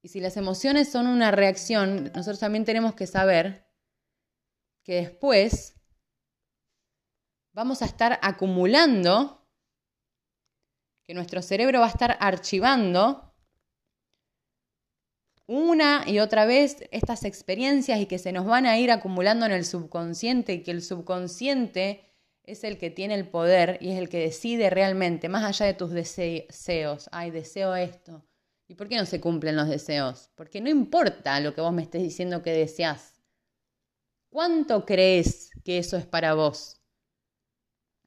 Y 0.04 0.10
si 0.10 0.20
las 0.20 0.38
emociones 0.38 0.92
son 0.92 1.08
una 1.08 1.32
reacción, 1.32 2.12
nosotros 2.14 2.40
también 2.40 2.66
tenemos 2.66 2.94
que 2.94 3.08
saber 3.08 3.68
que 4.84 4.96
después 4.96 5.76
vamos 7.54 7.82
a 7.82 7.86
estar 7.86 8.20
acumulando, 8.22 9.48
que 11.04 11.14
nuestro 11.14 11.42
cerebro 11.42 11.80
va 11.80 11.86
a 11.88 11.90
estar 11.90 12.18
archivando 12.20 13.32
una 15.48 16.04
y 16.08 16.20
otra 16.20 16.46
vez 16.46 16.78
estas 16.92 17.26
experiencias 17.26 18.00
y 18.00 18.06
que 18.06 18.20
se 18.20 18.32
nos 18.32 18.46
van 18.46 18.66
a 18.66 18.80
ir 18.80 18.90
acumulando 18.90 19.46
en 19.46 19.52
el 19.52 19.66
subconsciente 19.66 20.54
y 20.54 20.64
que 20.64 20.72
el 20.72 20.82
subconsciente 20.82 22.11
es 22.44 22.64
el 22.64 22.78
que 22.78 22.90
tiene 22.90 23.16
el 23.16 23.28
poder 23.28 23.78
y 23.82 23.92
es 23.92 23.98
el 23.98 24.10
que 24.10 24.20
decide 24.20 24.70
realmente, 24.70 25.30
más 25.30 25.44
allá 25.44 25.66
de 25.66 25.74
tus 25.74 25.92
deseos, 25.92 27.10
ay, 27.12 27.32
deseo 27.32 27.76
esto. 27.76 28.26
¿Y 28.68 28.76
por 28.76 28.88
qué 28.88 28.98
no 28.98 29.06
se 29.06 29.20
cumplen 29.20 29.56
los 29.56 29.68
deseos? 29.68 30.32
Porque 30.36 30.62
no 30.62 30.70
importa 30.70 31.40
lo 31.40 31.54
que 31.54 31.62
vos 31.62 31.74
me 31.74 31.82
estés 31.82 32.02
diciendo 32.02 32.42
que 32.42 32.52
deseas. 32.52 33.22
¿Cuánto 34.30 34.86
crees 34.86 35.50
que 35.66 35.78
eso 35.78 35.98
es 35.98 36.06
para 36.06 36.34
vos? 36.36 36.82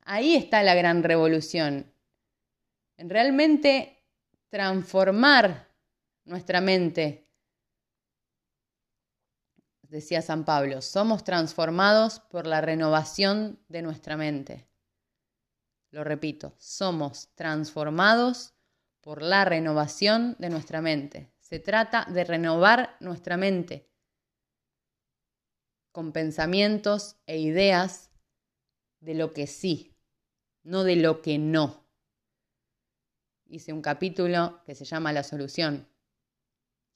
Ahí 0.03 0.35
está 0.35 0.63
la 0.63 0.75
gran 0.75 1.03
revolución. 1.03 1.93
En 2.97 3.11
realmente 3.11 4.05
transformar 4.49 5.69
nuestra 6.25 6.61
mente. 6.61 7.24
Decía 9.95 10.23
San 10.23 10.45
Pablo, 10.45 10.83
somos 10.83 11.23
transformados 11.23 12.19
por 12.19 12.49
la 12.49 12.61
renovación 12.61 13.61
de 13.69 13.81
nuestra 13.81 14.17
mente. 14.17 14.67
Lo 15.93 16.03
repito, 16.03 16.53
somos 16.59 17.29
transformados 17.37 18.55
por 19.01 19.23
la 19.23 19.45
renovación 19.45 20.35
de 20.41 20.51
nuestra 20.51 20.81
mente. 20.81 21.33
Se 21.39 21.61
trata 21.61 22.09
de 22.11 22.25
renovar 22.25 22.97
nuestra 22.99 23.37
mente 23.37 23.89
con 25.93 26.11
pensamientos 26.11 27.15
e 27.29 27.39
ideas 27.39 28.11
de 28.99 29.15
lo 29.15 29.33
que 29.33 29.47
sí, 29.47 29.95
no 30.65 30.83
de 30.83 30.97
lo 30.97 31.23
que 31.23 31.39
no. 31.39 31.87
Hice 33.47 33.73
un 33.73 33.81
capítulo 33.81 34.61
que 34.67 34.75
se 34.75 34.87
llama 34.87 35.13
La 35.13 35.23
solución. 35.23 35.87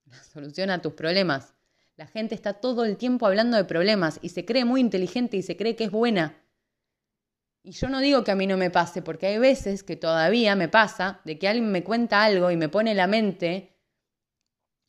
La 0.06 0.20
solución 0.24 0.70
a 0.70 0.82
tus 0.82 0.94
problemas. 0.94 1.54
La 1.98 2.06
gente 2.06 2.36
está 2.36 2.52
todo 2.52 2.84
el 2.84 2.96
tiempo 2.96 3.26
hablando 3.26 3.56
de 3.56 3.64
problemas 3.64 4.20
y 4.22 4.28
se 4.28 4.44
cree 4.44 4.64
muy 4.64 4.80
inteligente 4.80 5.36
y 5.36 5.42
se 5.42 5.56
cree 5.56 5.74
que 5.74 5.82
es 5.82 5.90
buena. 5.90 6.40
Y 7.64 7.72
yo 7.72 7.88
no 7.88 7.98
digo 7.98 8.22
que 8.22 8.30
a 8.30 8.36
mí 8.36 8.46
no 8.46 8.56
me 8.56 8.70
pase, 8.70 9.02
porque 9.02 9.26
hay 9.26 9.38
veces 9.38 9.82
que 9.82 9.96
todavía 9.96 10.54
me 10.54 10.68
pasa 10.68 11.20
de 11.24 11.40
que 11.40 11.48
alguien 11.48 11.72
me 11.72 11.82
cuenta 11.82 12.22
algo 12.22 12.52
y 12.52 12.56
me 12.56 12.68
pone 12.68 12.94
la 12.94 13.08
mente 13.08 13.76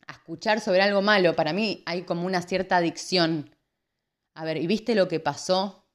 a 0.06 0.12
escuchar 0.12 0.62
sobre 0.62 0.84
algo 0.84 1.02
malo. 1.02 1.36
Para 1.36 1.52
mí 1.52 1.82
hay 1.88 2.04
como 2.04 2.28
una 2.28 2.44
cierta 2.44 2.78
adicción 2.78 3.56
A 4.36 4.46
ver, 4.46 4.58
¿y 4.58 4.68
viste 4.68 4.94
lo 4.94 5.08
que 5.08 5.20
pasó 5.20 5.90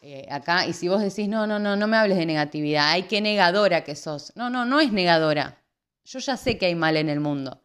eh, 0.00 0.26
acá? 0.28 0.66
Y 0.66 0.72
si 0.72 0.88
vos 0.88 1.00
decís, 1.00 1.28
no, 1.28 1.46
no, 1.46 1.60
no, 1.60 1.76
no 1.76 1.86
me 1.86 1.96
hables 1.96 2.18
de 2.18 2.26
negatividad, 2.26 2.90
ay, 2.90 3.04
qué 3.04 3.20
negadora 3.20 3.84
que 3.84 3.94
sos. 3.94 4.32
No, 4.34 4.50
no, 4.50 4.64
no 4.64 4.80
es 4.80 4.90
negadora. 4.90 5.62
Yo 6.04 6.18
ya 6.18 6.36
sé 6.36 6.58
que 6.58 6.66
hay 6.66 6.74
mal 6.74 6.96
en 6.96 7.08
el 7.08 7.20
mundo. 7.20 7.62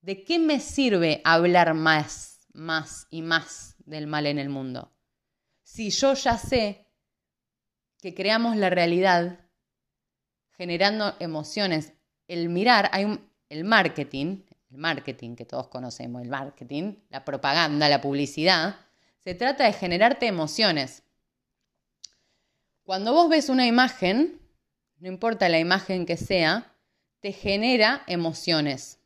¿De 0.00 0.24
qué 0.24 0.38
me 0.38 0.60
sirve 0.60 1.20
hablar 1.24 1.74
más, 1.74 2.46
más 2.52 3.06
y 3.10 3.22
más 3.22 3.76
del 3.84 4.06
mal 4.06 4.26
en 4.26 4.38
el 4.38 4.48
mundo? 4.48 4.92
Si 5.62 5.90
yo 5.90 6.14
ya 6.14 6.38
sé 6.38 6.86
que 8.00 8.14
creamos 8.14 8.56
la 8.56 8.70
realidad 8.70 9.40
generando 10.58 11.14
emociones. 11.20 11.92
El 12.26 12.48
mirar, 12.48 12.90
hay 12.92 13.04
un, 13.04 13.30
el 13.48 13.64
marketing, 13.64 14.42
el 14.70 14.76
marketing 14.76 15.36
que 15.36 15.46
todos 15.46 15.68
conocemos, 15.68 16.20
el 16.20 16.28
marketing, 16.28 16.96
la 17.08 17.24
propaganda, 17.24 17.88
la 17.88 18.00
publicidad, 18.00 18.76
se 19.20 19.34
trata 19.34 19.64
de 19.64 19.72
generarte 19.72 20.26
emociones. 20.26 21.04
Cuando 22.82 23.12
vos 23.12 23.28
ves 23.28 23.48
una 23.48 23.66
imagen, 23.66 24.40
no 24.98 25.08
importa 25.08 25.48
la 25.48 25.58
imagen 25.58 26.06
que 26.06 26.16
sea, 26.16 26.74
te 27.20 27.32
genera 27.32 28.02
emociones. 28.06 28.98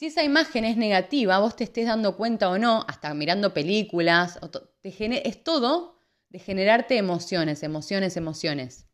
Si 0.00 0.06
esa 0.06 0.24
imagen 0.24 0.64
es 0.64 0.78
negativa, 0.78 1.40
vos 1.40 1.56
te 1.56 1.64
estés 1.64 1.84
dando 1.84 2.16
cuenta 2.16 2.48
o 2.48 2.56
no, 2.56 2.86
hasta 2.88 3.12
mirando 3.12 3.52
películas, 3.52 4.40
es 4.82 5.44
todo 5.44 5.98
de 6.30 6.38
generarte 6.38 6.96
emociones, 6.96 7.62
emociones, 7.62 8.16
emociones. 8.16 8.86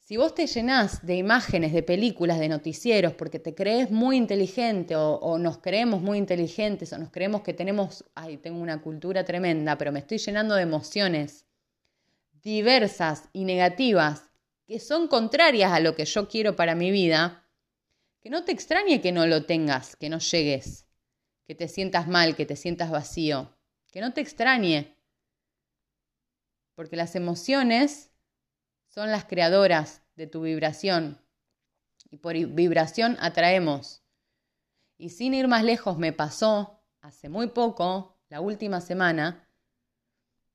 Si 0.00 0.18
vos 0.18 0.34
te 0.34 0.46
llenás 0.46 1.06
de 1.06 1.16
imágenes, 1.16 1.72
de 1.72 1.82
películas, 1.82 2.38
de 2.38 2.50
noticieros, 2.50 3.14
porque 3.14 3.38
te 3.38 3.54
crees 3.54 3.90
muy 3.90 4.18
inteligente 4.18 4.96
o, 4.96 5.38
nos 5.38 5.56
creemos 5.56 6.02
muy 6.02 6.18
inteligentes 6.18 6.92
o 6.92 6.98
nos 6.98 7.08
creemos 7.08 7.40
que 7.40 7.54
tenemos, 7.54 8.04
ay, 8.14 8.36
tengo 8.36 8.60
una 8.60 8.82
cultura 8.82 9.24
tremenda, 9.24 9.78
pero 9.78 9.92
me 9.92 10.00
estoy 10.00 10.18
llenando 10.18 10.56
de 10.56 10.62
emociones 10.62 11.46
diversas 12.42 13.30
y 13.32 13.46
negativas 13.46 14.24
que 14.66 14.78
son 14.78 15.08
contrarias 15.08 15.72
a 15.72 15.80
lo 15.80 15.94
que 15.94 16.04
yo 16.04 16.28
quiero 16.28 16.54
para 16.54 16.74
mi 16.74 16.90
vida, 16.90 17.43
que 18.24 18.30
no 18.30 18.42
te 18.42 18.52
extrañe 18.52 19.02
que 19.02 19.12
no 19.12 19.26
lo 19.26 19.44
tengas, 19.44 19.96
que 19.96 20.08
no 20.08 20.18
llegues, 20.18 20.86
que 21.44 21.54
te 21.54 21.68
sientas 21.68 22.08
mal, 22.08 22.34
que 22.34 22.46
te 22.46 22.56
sientas 22.56 22.90
vacío, 22.90 23.54
que 23.92 24.00
no 24.00 24.14
te 24.14 24.22
extrañe, 24.22 24.96
porque 26.74 26.96
las 26.96 27.16
emociones 27.16 28.10
son 28.88 29.10
las 29.10 29.26
creadoras 29.26 30.00
de 30.16 30.26
tu 30.26 30.40
vibración 30.40 31.20
y 32.10 32.16
por 32.16 32.34
vibración 32.34 33.18
atraemos. 33.20 34.02
Y 34.96 35.10
sin 35.10 35.34
ir 35.34 35.46
más 35.46 35.62
lejos 35.62 35.98
me 35.98 36.14
pasó 36.14 36.82
hace 37.02 37.28
muy 37.28 37.48
poco, 37.48 38.16
la 38.30 38.40
última 38.40 38.80
semana, 38.80 39.46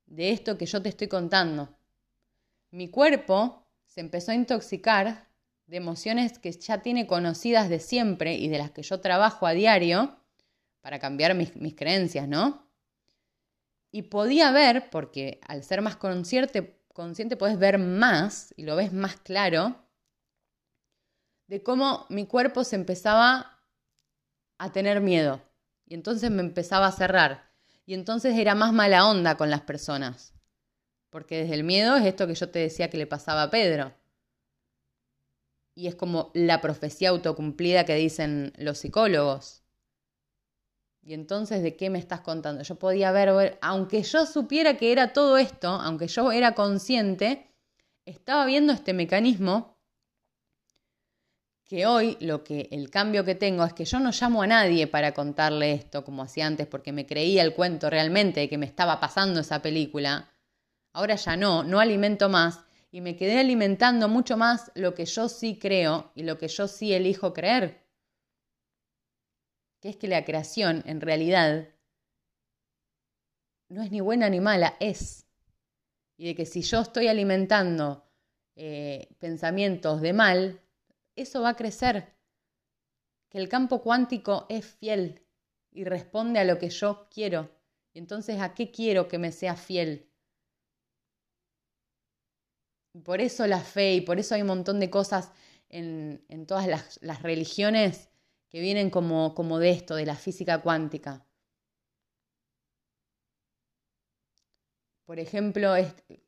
de 0.07 0.31
esto 0.31 0.57
que 0.57 0.65
yo 0.65 0.81
te 0.81 0.89
estoy 0.89 1.07
contando. 1.07 1.77
Mi 2.71 2.89
cuerpo 2.89 3.67
se 3.85 4.01
empezó 4.01 4.31
a 4.31 4.35
intoxicar 4.35 5.28
de 5.69 5.77
emociones 5.77 6.39
que 6.39 6.51
ya 6.51 6.81
tiene 6.81 7.05
conocidas 7.05 7.69
de 7.69 7.79
siempre 7.79 8.33
y 8.33 8.49
de 8.49 8.57
las 8.57 8.71
que 8.71 8.81
yo 8.81 9.01
trabajo 9.01 9.45
a 9.45 9.51
diario 9.51 10.17
para 10.81 10.97
cambiar 10.97 11.35
mis, 11.35 11.55
mis 11.55 11.75
creencias, 11.75 12.27
¿no? 12.27 12.67
Y 13.91 14.03
podía 14.03 14.49
ver, 14.49 14.89
porque 14.89 15.39
al 15.47 15.63
ser 15.63 15.83
más 15.83 15.95
consciente, 15.95 16.81
consciente 16.91 17.37
puedes 17.37 17.59
ver 17.59 17.77
más 17.77 18.51
y 18.57 18.63
lo 18.63 18.75
ves 18.75 18.93
más 18.93 19.17
claro, 19.17 19.75
de 21.45 21.61
cómo 21.61 22.07
mi 22.09 22.25
cuerpo 22.25 22.63
se 22.63 22.75
empezaba 22.75 23.59
a 24.57 24.71
tener 24.71 25.01
miedo. 25.01 25.39
Y 25.85 25.93
entonces 25.93 26.31
me 26.31 26.41
empezaba 26.41 26.87
a 26.87 26.91
cerrar. 26.91 27.51
Y 27.85 27.93
entonces 27.93 28.35
era 28.37 28.55
más 28.55 28.73
mala 28.73 29.07
onda 29.07 29.37
con 29.37 29.51
las 29.51 29.61
personas. 29.61 30.33
Porque 31.11 31.37
desde 31.37 31.55
el 31.55 31.63
miedo 31.63 31.95
es 31.95 32.05
esto 32.05 32.25
que 32.25 32.35
yo 32.35 32.49
te 32.49 32.59
decía 32.59 32.89
que 32.89 32.97
le 32.97 33.07
pasaba 33.07 33.43
a 33.43 33.49
Pedro. 33.51 33.98
Y 35.75 35.87
es 35.87 35.95
como 35.95 36.31
la 36.33 36.61
profecía 36.61 37.09
autocumplida 37.09 37.85
que 37.85 37.95
dicen 37.95 38.53
los 38.57 38.79
psicólogos. 38.79 39.63
Y 41.01 41.13
entonces, 41.13 41.63
¿de 41.63 41.75
qué 41.75 41.89
me 41.89 41.99
estás 41.99 42.21
contando? 42.21 42.63
Yo 42.63 42.75
podía 42.75 43.11
ver, 43.11 43.57
aunque 43.61 44.03
yo 44.03 44.25
supiera 44.25 44.77
que 44.77 44.91
era 44.91 45.13
todo 45.13 45.37
esto, 45.37 45.69
aunque 45.69 46.07
yo 46.07 46.31
era 46.31 46.53
consciente, 46.53 47.49
estaba 48.05 48.45
viendo 48.45 48.73
este 48.73 48.93
mecanismo 48.93 49.79
que 51.69 51.85
hoy 51.85 52.17
lo 52.19 52.43
que 52.43 52.67
el 52.71 52.89
cambio 52.89 53.23
que 53.23 53.35
tengo 53.35 53.63
es 53.63 53.73
que 53.73 53.85
yo 53.85 53.99
no 53.99 54.09
llamo 54.09 54.41
a 54.41 54.47
nadie 54.47 54.87
para 54.87 55.13
contarle 55.13 55.71
esto 55.71 56.03
como 56.03 56.23
hacía 56.23 56.47
antes 56.47 56.65
porque 56.65 56.91
me 56.91 57.05
creía 57.05 57.43
el 57.43 57.53
cuento 57.53 57.91
realmente 57.91 58.39
de 58.39 58.49
que 58.49 58.57
me 58.57 58.65
estaba 58.65 58.99
pasando 58.99 59.39
esa 59.39 59.61
película. 59.61 60.31
Ahora 60.93 61.13
ya 61.13 61.37
no, 61.37 61.63
no 61.63 61.79
alimento 61.79 62.27
más 62.27 62.61
y 62.91 63.01
me 63.01 63.15
quedé 63.15 63.39
alimentando 63.39 64.07
mucho 64.07 64.37
más 64.37 64.71
lo 64.75 64.93
que 64.93 65.05
yo 65.05 65.29
sí 65.29 65.59
creo 65.59 66.11
y 66.15 66.23
lo 66.23 66.37
que 66.37 66.47
yo 66.47 66.67
sí 66.67 66.93
elijo 66.93 67.33
creer 67.33 67.89
que 69.79 69.89
es 69.89 69.97
que 69.97 70.07
la 70.07 70.25
creación 70.25 70.83
en 70.85 71.01
realidad 71.01 71.69
no 73.69 73.81
es 73.81 73.91
ni 73.91 74.01
buena 74.01 74.29
ni 74.29 74.39
mala, 74.39 74.75
es. 74.79 75.27
Y 76.17 76.25
de 76.25 76.35
que 76.35 76.45
si 76.45 76.61
yo 76.61 76.81
estoy 76.81 77.07
alimentando 77.07 78.03
eh, 78.55 79.15
pensamientos 79.19 80.01
de 80.01 80.13
mal, 80.13 80.61
eso 81.15 81.41
va 81.41 81.49
a 81.49 81.55
crecer. 81.55 82.15
Que 83.29 83.37
el 83.37 83.47
campo 83.47 83.81
cuántico 83.81 84.47
es 84.49 84.65
fiel 84.65 85.23
y 85.71 85.83
responde 85.83 86.39
a 86.39 86.45
lo 86.45 86.57
que 86.57 86.69
yo 86.69 87.07
quiero. 87.13 87.51
Y 87.93 87.99
entonces, 87.99 88.41
¿a 88.41 88.53
qué 88.53 88.71
quiero 88.71 89.07
que 89.07 89.19
me 89.19 89.31
sea 89.31 89.55
fiel? 89.55 90.08
Por 93.03 93.21
eso 93.21 93.45
la 93.47 93.59
fe 93.61 93.93
y 93.95 94.01
por 94.01 94.19
eso 94.19 94.35
hay 94.35 94.41
un 94.41 94.47
montón 94.47 94.79
de 94.79 94.89
cosas 94.89 95.31
en, 95.69 96.23
en 96.27 96.45
todas 96.45 96.67
las, 96.67 96.99
las 97.01 97.21
religiones 97.21 98.09
que 98.49 98.59
vienen 98.59 98.89
como, 98.89 99.35
como 99.35 99.59
de 99.59 99.71
esto, 99.71 99.95
de 99.95 100.05
la 100.05 100.15
física 100.15 100.61
cuántica. 100.61 101.25
Por 105.05 105.19
ejemplo, 105.19 105.73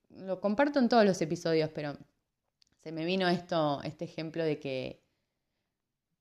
lo 0.10 0.42
comparto 0.42 0.80
en 0.80 0.90
todos 0.90 1.06
los 1.06 1.22
episodios, 1.22 1.70
pero 1.70 1.98
se 2.78 2.92
me 2.92 3.06
vino 3.06 3.28
esto, 3.28 3.82
este 3.84 4.06
ejemplo 4.06 4.44
de 4.44 4.60
que, 4.60 5.04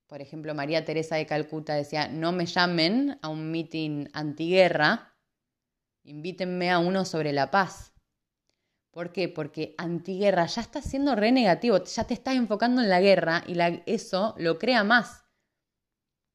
por 0.07 0.21
ejemplo, 0.21 0.55
María 0.55 0.85
Teresa 0.85 1.17
de 1.17 1.27
Calcuta 1.27 1.75
decía, 1.75 2.09
no 2.09 2.33
me 2.33 2.47
llamen 2.47 3.19
a 3.23 3.29
un 3.29 3.51
meeting 3.51 4.09
antiguerra, 4.13 5.15
invítenme 6.03 6.71
a 6.71 6.79
uno 6.79 7.05
sobre 7.05 7.33
la 7.33 7.51
paz. 7.51 7.90
¿Por 8.91 9.13
qué? 9.13 9.29
Porque 9.29 9.75
antiguerra 9.79 10.47
ya 10.47 10.63
está 10.63 10.83
siendo 10.83 11.15
re 11.15 11.31
negativo, 11.31 11.83
ya 11.85 12.05
te 12.05 12.15
estás 12.15 12.35
enfocando 12.35 12.83
en 12.83 12.89
la 12.89 13.01
guerra 13.01 13.45
y 13.47 13.57
eso 13.87 14.35
lo 14.37 14.59
crea 14.59 14.83
más. 14.83 15.25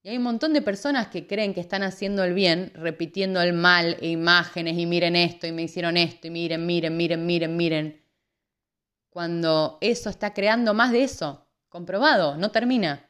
Y 0.02 0.10
hay 0.10 0.18
un 0.18 0.24
montón 0.24 0.54
de 0.54 0.62
personas 0.62 1.08
que 1.08 1.28
creen 1.28 1.54
que 1.54 1.60
están 1.60 1.84
haciendo 1.84 2.24
el 2.24 2.34
bien, 2.34 2.72
repitiendo 2.76 3.42
el 3.42 3.54
mal 3.54 3.98
e 4.00 4.10
imágenes 4.10 4.78
y 4.78 4.86
miren 4.86 5.16
esto 5.16 5.48
y 5.48 5.52
me 5.52 5.64
hicieron 5.64 5.98
esto 5.98 6.28
y 6.28 6.30
miren, 6.30 6.66
miren, 6.66 6.96
miren, 6.96 7.26
miren, 7.26 7.58
miren. 7.58 8.06
Cuando 9.10 9.78
eso 9.82 10.10
está 10.10 10.34
creando 10.34 10.74
más 10.74 10.92
de 10.92 11.04
eso, 11.04 11.48
comprobado, 11.70 12.38
no 12.38 12.52
termina. 12.52 13.10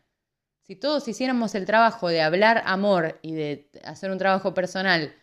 Si 0.61 0.75
todos 0.75 1.07
hiciéramos 1.07 1.53
el 1.53 1.65
trabajo 1.65 2.07
de 2.07 2.21
hablar 2.21 2.63
amor 2.65 3.19
y 3.21 3.33
de 3.33 3.69
hacer 3.83 4.09
un 4.09 4.17
trabajo 4.17 4.53
personal, 4.53 5.13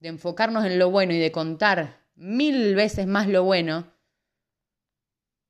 de 0.00 0.08
enfocarnos 0.08 0.64
en 0.66 0.78
lo 0.78 0.90
bueno 0.90 1.14
y 1.14 1.18
de 1.18 1.32
contar 1.32 2.01
mil 2.14 2.74
veces 2.74 3.06
más 3.06 3.28
lo 3.28 3.44
bueno, 3.44 3.92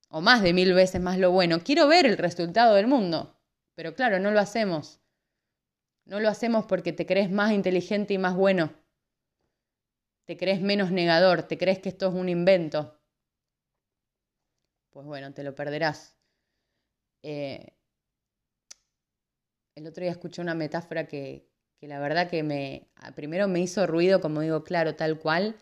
o 0.09 0.21
más 0.21 0.41
de 0.43 0.53
mil 0.53 0.73
veces 0.73 1.01
más 1.01 1.17
lo 1.17 1.31
bueno, 1.31 1.63
quiero 1.63 1.87
ver 1.87 2.05
el 2.05 2.17
resultado 2.17 2.75
del 2.75 2.87
mundo. 2.87 3.35
Pero 3.75 3.95
claro, 3.95 4.19
no 4.19 4.31
lo 4.31 4.39
hacemos. 4.39 5.01
No 6.05 6.19
lo 6.19 6.29
hacemos 6.29 6.65
porque 6.65 6.93
te 6.93 7.05
crees 7.05 7.31
más 7.31 7.51
inteligente 7.51 8.13
y 8.13 8.17
más 8.17 8.35
bueno. 8.35 8.73
Te 10.25 10.37
crees 10.37 10.61
menos 10.61 10.91
negador, 10.91 11.43
te 11.43 11.57
crees 11.57 11.79
que 11.79 11.89
esto 11.89 12.07
es 12.09 12.13
un 12.13 12.29
invento. 12.29 12.99
Pues 14.91 15.05
bueno, 15.05 15.33
te 15.33 15.43
lo 15.43 15.55
perderás. 15.55 16.15
Eh, 17.23 17.73
el 19.75 19.87
otro 19.87 20.03
día 20.03 20.11
escuché 20.11 20.41
una 20.41 20.53
metáfora 20.53 21.07
que, 21.07 21.49
que 21.77 21.87
la 21.87 21.99
verdad 21.99 22.29
que 22.29 22.43
me 22.43 22.91
primero 23.15 23.47
me 23.47 23.59
hizo 23.59 23.87
ruido, 23.87 24.21
como 24.21 24.41
digo, 24.41 24.63
claro, 24.63 24.95
tal 24.95 25.19
cual, 25.19 25.55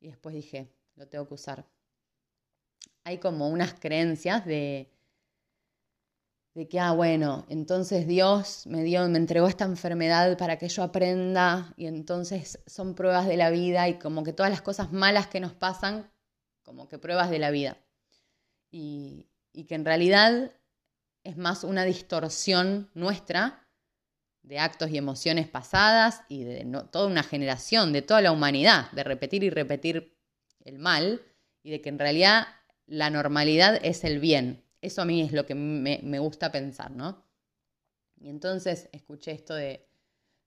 y 0.00 0.08
después 0.08 0.34
dije, 0.34 0.72
lo 0.96 1.08
tengo 1.08 1.26
que 1.26 1.34
usar. 1.34 1.66
Hay 3.04 3.18
como 3.18 3.48
unas 3.48 3.74
creencias 3.74 4.44
de, 4.44 4.90
de 6.54 6.68
que, 6.68 6.80
ah, 6.80 6.92
bueno, 6.92 7.46
entonces 7.48 8.06
Dios 8.06 8.66
me 8.66 8.82
dio, 8.82 9.08
me 9.08 9.18
entregó 9.18 9.48
esta 9.48 9.64
enfermedad 9.64 10.36
para 10.36 10.58
que 10.58 10.68
yo 10.68 10.82
aprenda 10.82 11.72
y 11.76 11.86
entonces 11.86 12.60
son 12.66 12.94
pruebas 12.94 13.26
de 13.26 13.36
la 13.36 13.50
vida 13.50 13.88
y 13.88 13.98
como 13.98 14.24
que 14.24 14.32
todas 14.32 14.50
las 14.50 14.62
cosas 14.62 14.92
malas 14.92 15.28
que 15.28 15.40
nos 15.40 15.54
pasan, 15.54 16.10
como 16.62 16.88
que 16.88 16.98
pruebas 16.98 17.30
de 17.30 17.38
la 17.38 17.50
vida. 17.50 17.78
Y, 18.70 19.30
y 19.52 19.64
que 19.64 19.74
en 19.74 19.84
realidad 19.84 20.52
es 21.24 21.36
más 21.36 21.64
una 21.64 21.84
distorsión 21.84 22.90
nuestra 22.94 23.67
de 24.48 24.58
actos 24.58 24.90
y 24.90 24.96
emociones 24.96 25.46
pasadas 25.46 26.22
y 26.28 26.42
de 26.42 26.66
toda 26.90 27.06
una 27.06 27.22
generación, 27.22 27.92
de 27.92 28.00
toda 28.00 28.22
la 28.22 28.32
humanidad, 28.32 28.90
de 28.92 29.04
repetir 29.04 29.44
y 29.44 29.50
repetir 29.50 30.16
el 30.64 30.78
mal 30.78 31.20
y 31.62 31.70
de 31.70 31.82
que 31.82 31.90
en 31.90 31.98
realidad 31.98 32.46
la 32.86 33.10
normalidad 33.10 33.78
es 33.82 34.04
el 34.04 34.20
bien. 34.20 34.64
Eso 34.80 35.02
a 35.02 35.04
mí 35.04 35.20
es 35.20 35.32
lo 35.32 35.44
que 35.44 35.54
me, 35.54 36.18
gusta 36.18 36.50
pensar, 36.50 36.90
¿no? 36.90 37.26
Y 38.16 38.30
entonces 38.30 38.88
escuché 38.92 39.32
esto 39.32 39.54
de, 39.54 39.86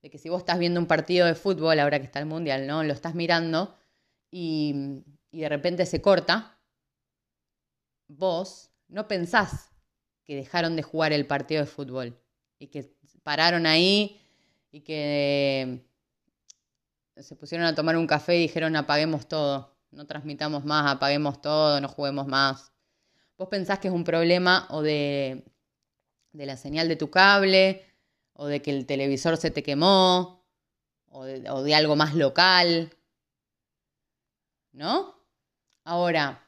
de, 0.01 0.09
que 0.09 0.17
si 0.17 0.29
vos 0.29 0.39
estás 0.39 0.57
viendo 0.57 0.79
un 0.79 0.87
partido 0.87 1.27
de 1.27 1.35
fútbol, 1.35 1.79
ahora 1.79 1.99
que 1.99 2.05
está 2.05 2.17
el 2.17 2.25
Mundial, 2.25 2.65
¿no? 2.65 2.83
Lo 2.83 2.93
estás 2.93 3.13
mirando 3.13 3.77
y, 4.31 5.03
y 5.29 5.41
de 5.41 5.49
repente 5.49 5.85
se 5.85 6.01
corta, 6.01 6.59
vos 8.07 8.71
no 8.87 9.07
pensás 9.07 9.69
que 10.23 10.35
dejaron 10.35 10.75
de 10.75 10.81
jugar 10.81 11.13
el 11.13 11.27
partido 11.27 11.61
de 11.61 11.67
fútbol 11.67 12.20
y 12.61 12.67
que 12.67 12.93
pararon 13.23 13.65
ahí 13.65 14.21
y 14.71 14.81
que 14.81 15.83
se 17.17 17.35
pusieron 17.35 17.65
a 17.65 17.73
tomar 17.73 17.97
un 17.97 18.05
café 18.05 18.37
y 18.37 18.41
dijeron 18.41 18.75
apaguemos 18.75 19.27
todo, 19.27 19.75
no 19.89 20.05
transmitamos 20.05 20.63
más, 20.63 20.95
apaguemos 20.95 21.41
todo, 21.41 21.81
no 21.81 21.87
juguemos 21.87 22.27
más. 22.27 22.71
Vos 23.35 23.47
pensás 23.49 23.79
que 23.79 23.87
es 23.87 23.93
un 23.93 24.03
problema 24.03 24.67
o 24.69 24.83
de, 24.83 25.43
de 26.33 26.45
la 26.45 26.55
señal 26.55 26.87
de 26.87 26.95
tu 26.95 27.09
cable, 27.09 27.83
o 28.33 28.45
de 28.45 28.61
que 28.61 28.69
el 28.69 28.85
televisor 28.85 29.37
se 29.37 29.49
te 29.49 29.63
quemó, 29.63 30.45
o 31.07 31.25
de, 31.25 31.75
algo 31.75 31.95
más 31.95 32.13
local, 32.13 32.95
¿no? 34.71 35.15
Ahora, 35.83 36.47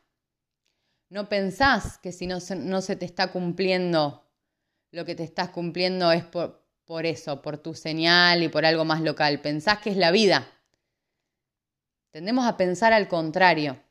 no 1.09 1.27
pensás 1.27 1.97
que 1.97 2.11
si 2.11 2.27
no 2.27 2.37
no 2.57 2.81
se 2.81 2.95
te 2.95 3.05
está 3.05 3.31
cumpliendo 3.31 4.22
lo 4.93 5.05
que 5.05 5.15
te 5.15 5.23
estás 5.23 5.49
cumpliendo 5.49 6.11
es 6.11 6.23
por, 6.23 6.63
por 6.85 7.07
eso, 7.07 7.41
por 7.41 7.57
tu 7.57 7.73
señal 7.73 8.43
y 8.43 8.47
por 8.47 8.63
algo 8.63 8.85
más 8.85 9.01
local. 9.01 9.41
Pensás 9.41 9.79
que 9.79 9.89
es 9.89 9.97
la 9.97 10.11
vida. 10.11 10.47
Tendemos 12.11 12.45
a 12.45 12.57
pensar 12.57 12.93
al 12.93 13.07
contrario. 13.07 13.81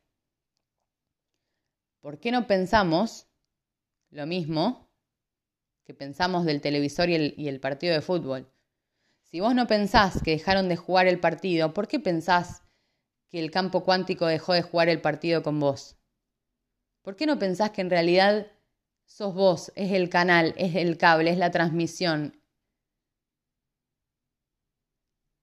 ¿Por 2.00 2.20
qué 2.20 2.30
no 2.30 2.46
pensamos 2.46 3.26
lo 4.10 4.26
mismo 4.26 4.88
que 5.82 5.92
pensamos 5.92 6.44
del 6.44 6.60
televisor 6.60 7.10
y 7.10 7.16
el, 7.16 7.34
y 7.36 7.48
el 7.48 7.58
partido 7.58 7.94
de 7.94 8.00
fútbol? 8.00 8.48
Si 9.24 9.40
vos 9.40 9.56
no 9.56 9.66
pensás 9.66 10.22
que 10.22 10.30
dejaron 10.30 10.68
de 10.68 10.76
jugar 10.76 11.08
el 11.08 11.18
partido, 11.18 11.74
¿por 11.74 11.88
qué 11.88 11.98
pensás 11.98 12.62
que 13.28 13.40
el 13.40 13.50
campo 13.50 13.82
cuántico 13.82 14.26
dejó 14.26 14.52
de 14.52 14.62
jugar 14.62 14.88
el 14.88 15.00
partido 15.00 15.42
con 15.42 15.58
vos? 15.58 15.96
¿Por 17.02 17.16
qué 17.16 17.26
no 17.26 17.40
pensás 17.40 17.70
que 17.70 17.80
en 17.80 17.90
realidad 17.90 18.46
sos 19.16 19.35
vos, 19.35 19.72
es 19.77 19.92
el 19.92 20.09
canal, 20.09 20.55
es 20.57 20.75
el 20.75 20.96
cable, 20.96 21.31
es 21.31 21.38
la 21.38 21.51
transmisión, 21.51 22.42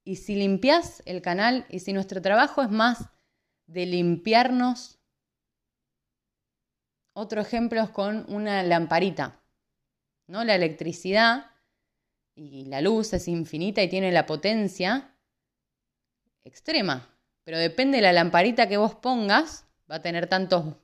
Y 0.10 0.15
si 0.15 0.36
limpias 0.36 1.03
el 1.05 1.21
canal 1.21 1.67
y 1.69 1.82
si 1.82 1.93
nuestro 1.93 2.19
trabajo 2.19 2.63
es 2.63 2.71
más 2.71 3.10
de 3.67 3.86
limpiarnos, 3.86 4.97
otro 7.13 7.41
ejemplo 7.41 7.79
es 7.84 7.91
con 7.91 8.25
una 8.27 8.63
lamparita. 8.63 9.39
¿no? 10.25 10.43
La 10.43 10.55
electricidad 10.55 11.51
y 12.34 12.65
la 12.65 12.82
luz 12.82 13.13
es 13.13 13.27
infinita 13.27 13.84
y 13.84 13.88
tiene 13.88 14.12
la 14.12 14.25
potencia 14.25 15.15
extrema, 16.43 17.15
pero 17.43 17.60
depende 17.60 17.97
de 17.97 18.01
la 18.01 18.13
lamparita 18.13 18.67
que 18.67 18.77
vos 18.77 18.95
pongas, 18.95 19.67
va 19.91 19.97
a 19.97 20.01
tener 20.01 20.25
tantos, 20.25 20.75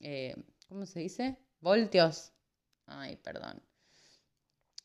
eh, 0.00 0.36
¿cómo 0.68 0.84
se 0.84 1.00
dice? 1.00 1.38
Voltios. 1.60 2.33
Ay, 2.86 3.16
perdón. 3.16 3.62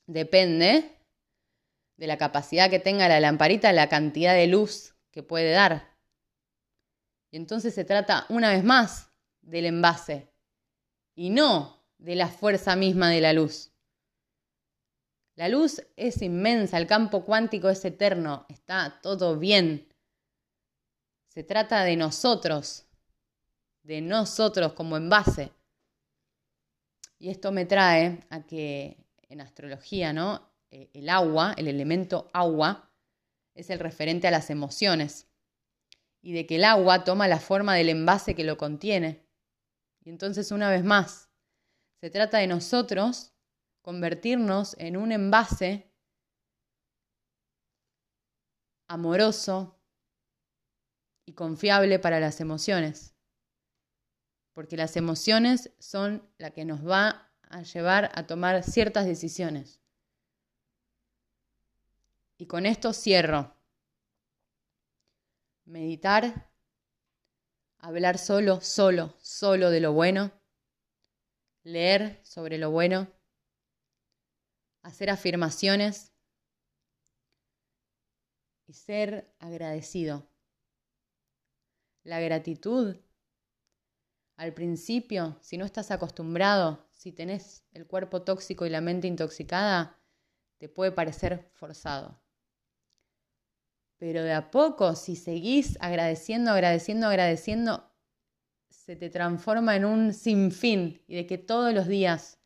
Depende 0.06 0.98
de 1.98 2.08
la 2.08 2.18
capacidad 2.18 2.70
que 2.70 2.80
tenga 2.80 3.08
la 3.08 3.20
lamparita, 3.20 3.72
la 3.74 3.90
cantidad 3.90 4.34
de 4.34 4.48
luz 4.48 4.96
que 5.12 5.22
puede 5.22 5.52
dar. 5.52 5.98
Y 7.32 7.38
entonces 7.38 7.76
se 7.76 7.86
trata 7.86 8.26
una 8.30 8.52
vez 8.52 8.64
más 8.64 9.12
del 9.42 9.66
envase 9.66 10.32
y 11.14 11.30
no 11.30 11.84
de 11.98 12.16
la 12.16 12.28
fuerza 12.30 12.76
misma 12.76 13.10
de 13.10 13.22
la 13.22 13.34
luz. 13.34 13.72
La 15.36 15.48
luz 15.48 15.82
es 15.96 16.22
inmensa, 16.22 16.78
el 16.78 16.88
campo 16.88 17.24
cuántico 17.24 17.70
es 17.70 17.84
eterno, 17.86 18.46
está 18.50 19.00
todo 19.02 19.38
bien. 19.38 19.88
Se 21.28 21.44
trata 21.44 21.84
de 21.84 21.96
nosotros, 21.96 22.86
de 23.84 24.02
nosotros 24.02 24.74
como 24.74 24.98
envase. 24.98 25.52
Y 27.20 27.30
esto 27.30 27.52
me 27.52 27.66
trae 27.66 28.22
a 28.30 28.46
que 28.46 28.98
en 29.28 29.42
astrología, 29.42 30.14
¿no? 30.14 30.50
Eh, 30.72 30.90
el 30.94 31.10
agua, 31.10 31.54
el 31.58 31.68
elemento 31.68 32.30
agua, 32.34 32.90
es 33.54 33.70
el 33.70 33.80
referente 33.80 34.28
a 34.28 34.32
las 34.32 34.50
emociones 34.50 35.28
y 36.22 36.34
de 36.34 36.46
que 36.46 36.56
el 36.56 36.64
agua 36.64 37.04
toma 37.04 37.28
la 37.28 37.40
forma 37.40 37.76
del 37.76 37.90
envase 37.90 38.36
que 38.36 38.44
lo 38.44 38.58
contiene. 38.58 39.26
Y 40.02 40.10
entonces, 40.10 40.52
una 40.52 40.70
vez 40.70 40.84
más, 40.84 41.30
se 42.00 42.10
trata 42.10 42.38
de 42.38 42.48
nosotros 42.48 43.34
convertirnos 43.82 44.76
en 44.80 44.96
un 44.96 45.12
envase 45.12 45.92
amoroso 48.88 49.78
y 51.26 51.34
confiable 51.34 52.00
para 52.00 52.20
las 52.20 52.42
emociones. 52.42 53.14
Porque 54.60 54.76
las 54.76 54.98
emociones 54.98 55.72
son 55.80 56.30
la 56.38 56.52
que 56.52 56.66
nos 56.66 56.86
va 56.86 57.32
a 57.44 57.62
llevar 57.64 58.12
a 58.14 58.28
tomar 58.28 58.62
ciertas 58.62 59.06
decisiones. 59.06 59.80
Y 62.38 62.46
con 62.46 62.66
esto 62.66 62.92
cierro. 62.92 63.56
Meditar, 65.64 66.52
hablar 67.78 68.18
solo, 68.18 68.60
solo, 68.60 69.16
solo 69.22 69.70
de 69.70 69.80
lo 69.80 69.94
bueno, 69.94 70.34
leer 71.64 72.20
sobre 72.26 72.58
lo 72.58 72.70
bueno, 72.70 73.08
hacer 74.82 75.10
afirmaciones 75.10 76.12
y 78.68 78.74
ser 78.74 79.34
agradecido. 79.40 80.28
La 82.04 82.20
gratitud, 82.20 82.98
al 84.40 84.54
principio, 84.54 85.38
si 85.42 85.58
no 85.58 85.66
estás 85.66 85.92
acostumbrado, 85.92 86.88
si 86.92 87.12
tenés 87.12 87.66
el 87.74 87.86
cuerpo 87.86 88.22
tóxico 88.22 88.66
y 88.66 88.70
la 88.70 88.80
mente 88.80 89.06
intoxicada, 89.06 90.00
te 90.60 90.70
puede 90.70 90.94
parecer 90.94 91.50
forzado. 91.56 92.22
Pero 93.98 94.24
de 94.24 94.32
a 94.32 94.50
poco, 94.50 94.96
si 94.96 95.18
seguís 95.18 95.78
agradeciendo, 95.82 96.52
agradeciendo, 96.52 97.08
agradeciendo, 97.08 97.92
se 98.70 98.96
te 98.96 99.10
transforma 99.10 99.76
en 99.76 99.84
un 99.84 100.14
sinfín 100.14 101.04
y 101.06 101.18
de 101.18 101.28
que 101.28 101.38
todos 101.38 101.74
los 101.74 101.88
días 101.90 102.40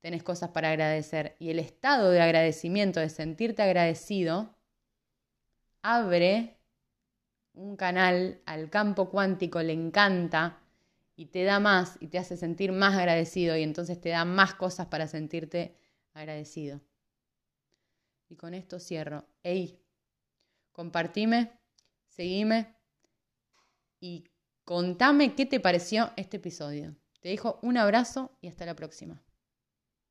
tenés 0.00 0.24
cosas 0.24 0.50
para 0.50 0.70
agradecer. 0.70 1.36
Y 1.38 1.50
el 1.50 1.60
estado 1.60 2.10
de 2.10 2.20
agradecimiento, 2.20 2.98
de 2.98 3.10
sentirte 3.10 3.62
agradecido, 3.62 4.56
abre 5.82 6.58
un 7.54 7.76
canal 7.76 8.40
al 8.44 8.70
campo 8.70 9.08
cuántico, 9.08 9.62
le 9.62 9.72
encanta 9.72 10.65
y 11.16 11.26
te 11.26 11.44
da 11.44 11.58
más 11.58 11.96
y 11.98 12.08
te 12.08 12.18
hace 12.18 12.36
sentir 12.36 12.72
más 12.72 12.94
agradecido 12.94 13.56
y 13.56 13.62
entonces 13.62 14.00
te 14.00 14.10
da 14.10 14.24
más 14.24 14.54
cosas 14.54 14.86
para 14.86 15.08
sentirte 15.08 15.76
agradecido. 16.12 16.80
Y 18.28 18.36
con 18.36 18.54
esto 18.54 18.78
cierro. 18.78 19.26
Ey, 19.42 19.82
compartime, 20.72 21.58
seguime 22.08 22.76
y 23.98 24.24
contame 24.64 25.34
qué 25.34 25.46
te 25.46 25.58
pareció 25.58 26.12
este 26.16 26.36
episodio. 26.36 26.94
Te 27.20 27.30
dejo 27.30 27.58
un 27.62 27.78
abrazo 27.78 28.36
y 28.40 28.48
hasta 28.48 28.66
la 28.66 28.76
próxima. 28.76 29.25